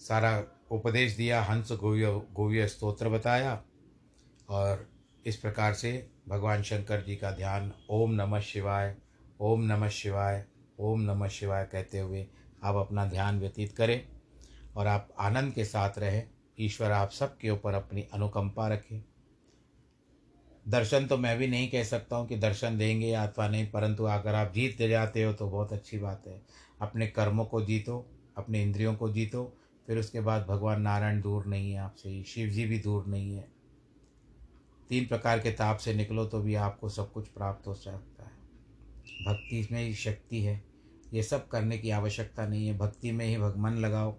सारा 0.00 0.44
उपदेश 0.70 1.16
दिया, 1.16 1.42
हंस 1.42 1.72
गोव्य 1.72 2.10
गोव्य 2.32 2.68
स्तोत्र 2.68 3.08
बताया, 3.08 3.62
और 4.50 4.88
इस 5.26 5.36
प्रकार 5.36 5.74
से 5.74 6.10
भगवान 6.28 6.62
शंकर 6.62 7.02
जी 7.02 7.16
का 7.16 7.30
ध्यान 7.30 7.72
ओम 7.90 8.12
नमः 8.12 8.40
शिवाय, 8.40 8.96
ओम 9.40 9.62
नमः 9.62 9.88
शिवाय, 9.88 10.44
ओम 10.80 11.00
नमः 11.00 11.28
शिवाय 11.28 11.64
कहते 11.64 11.98
हुए 11.98 12.26
आप 12.64 12.76
अपना 12.76 13.06
ध्यान 13.06 13.40
व्यतीत 13.40 13.76
करें, 13.76 14.08
और 14.76 14.86
आप 14.86 15.08
आनंद 15.18 15.52
के 15.52 15.64
साथ 15.64 15.98
रहें, 15.98 16.30
ईश्वर 16.60 16.90
आप 16.90 17.10
सबके 17.10 17.50
ऊपर 17.50 17.74
अपनी 17.74 18.06
अनुकंपा 18.14 18.68
रखें। 18.68 19.02
दर्शन 20.68 21.06
तो 21.06 21.16
मैं 21.16 21.38
भी 21.38 21.46
नहीं 21.46 21.70
कह 21.70 21.84
सकता 21.84 22.16
हूँ 22.16 22.26
कि 22.28 22.36
दर्शन 22.36 22.78
देंगे 22.78 23.06
या 23.06 23.22
अथवा 23.22 23.48
नहीं, 23.48 23.70
परंतु 23.70 24.04
अगर 24.04 24.34
आप 24.34 24.52
जीत 24.52 24.82
जाते 24.82 25.22
हो 25.22 25.32
तो 25.32 25.48
बहुत 25.50 25.72
अच्छी 25.72 25.98
बात 25.98 26.22
है। 26.26 26.42
अपने 26.80 27.06
कर्मों 27.06 27.44
को 27.44 27.62
जीतो, 27.62 28.06
अपने 28.36 28.62
इंद्रियों 28.62 28.94
को 28.94 29.10
जीतो, 29.10 29.58
फिर 29.86 29.98
उसके 29.98 30.20
बाद 30.20 30.46
भगवान 30.46 30.82
नारायण 30.82 31.20
दूर 31.20 31.46
नहीं 31.46 31.72
है 31.72 31.78
आपसे, 31.78 32.22
शिव 32.24 32.48
जी 32.48 32.64
भी 32.64 32.78
दूर 32.78 33.06
नहीं 33.06 33.36
है। 33.36 33.48
तीन 34.90 35.06
प्रकार 35.06 35.38
के 35.38 35.50
ताप 35.50 35.78
से 35.78 35.94
निकलो 35.94 36.24
तो 36.24 36.40
भी 36.40 36.54
आपको 36.54 36.88
सब 36.88 37.12
कुछ 37.12 37.28
प्राप्त 37.28 37.66
हो 37.66 37.74
सकता 37.74 38.24
है। 38.24 38.30
भक्ति 39.26 39.68
में 39.72 39.82
ही 39.82 39.94
शक्ति 39.94 40.42
है। 40.42 40.62
ये 41.12 41.22
सब 41.22 41.48
करने 41.48 41.78
की 41.78 41.90
आवश्यकता 41.90 42.46
नहीं 42.46 42.66
है। 42.66 42.78
भक्ति 42.78 43.12
में 43.12 43.26
ही 43.26 43.36
भगवान 43.36 43.78
लगाओ। 43.78 44.14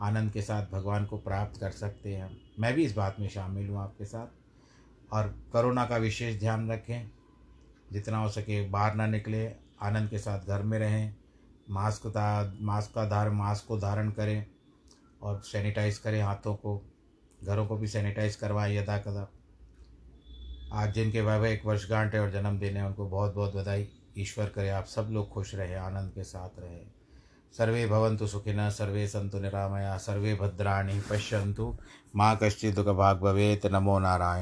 आनंद 0.00 0.32
के 0.32 0.42
साथ 0.42 0.66
भगवान 0.66 1.04
को 1.04 1.18
प्राप्त 1.18 1.60
कर 1.60 1.70
सकते 1.70 2.14
हैं 2.14 2.30
मैं 2.58 2.74
भी 2.74 2.84
इस 2.84 2.94
बात 2.96 3.16
में 3.20 3.28
शामिल 3.28 3.68
हूँ 3.68 3.78
आपके 3.78 4.04
साथ। 4.04 4.41
और 5.12 5.50
करोना 5.52 5.86
का 5.86 5.96
विशेष 5.96 6.40
ध्यान 6.40 6.70
रखें। 6.70 7.10
जितना 7.92 8.18
हो 8.18 8.28
सके 8.28 8.68
बाहर 8.68 8.94
ना 8.94 9.06
निकले, 9.06 9.46
आनंद 9.82 10.10
के 10.10 10.18
साथ 10.18 10.40
घर 10.40 10.62
में 10.62 10.78
रहें, 10.78 11.14
मास्क 11.70 12.06
का 12.06 12.54
मास्क 12.60 12.94
का 12.94 13.04
धारण 13.04 13.32
मास्क 13.32 13.64
को 13.64 13.78
धारण 13.78 14.10
करें 14.10 14.46
और 15.22 15.40
सैनिटाइज 15.40 15.98
करें 15.98 16.22
हाथों 16.22 16.54
को। 16.54 16.82
घरों 17.44 17.66
को 17.66 17.76
भी 17.76 17.86
सैनिटाइज 17.86 18.36
करवाएँ 18.36 18.76
यदा 18.76 18.98
कदा। 18.98 19.28
आज 20.72 20.94
जिनके 20.94 21.20
वैवाहिक 21.20 21.66
वर्षगांठ 21.66 22.14
है 22.14 22.20
और 22.20 22.30
जन्मदिन 22.30 22.76
है, 22.76 22.86
उनको 22.86 23.08
बहुत 23.08 23.34
बहुत 23.34 23.56
बधाई। 23.56 23.88
ईश्वर 24.18 24.48
करे 24.48 24.68
आप 24.68 24.84
सब 24.84 25.08
लोग 25.10 25.30
खुश 25.30 25.54
रहे, 25.54 25.74
आनंद 25.74 26.10
के 26.10 26.24
साथ 26.24 26.48
रहे। 26.58 27.02
सर्वे 27.58 27.86
भवन्तु 27.86 28.26
सुखिनः, 28.26 28.70
सर्वे 28.70 29.08
सन्तु 29.08 29.38
निरामया, 29.38 29.98
सर्वे 29.98 30.34
भद्राणि 30.34 31.02
पश्यन्तु। 31.10 31.78
मा 32.16 32.34
कश्चित् 32.34 32.76
दुःखभाग् 32.76 33.20
भवेत्, 33.20 33.66
नमो 33.66 33.98
नारायण। 33.98 34.40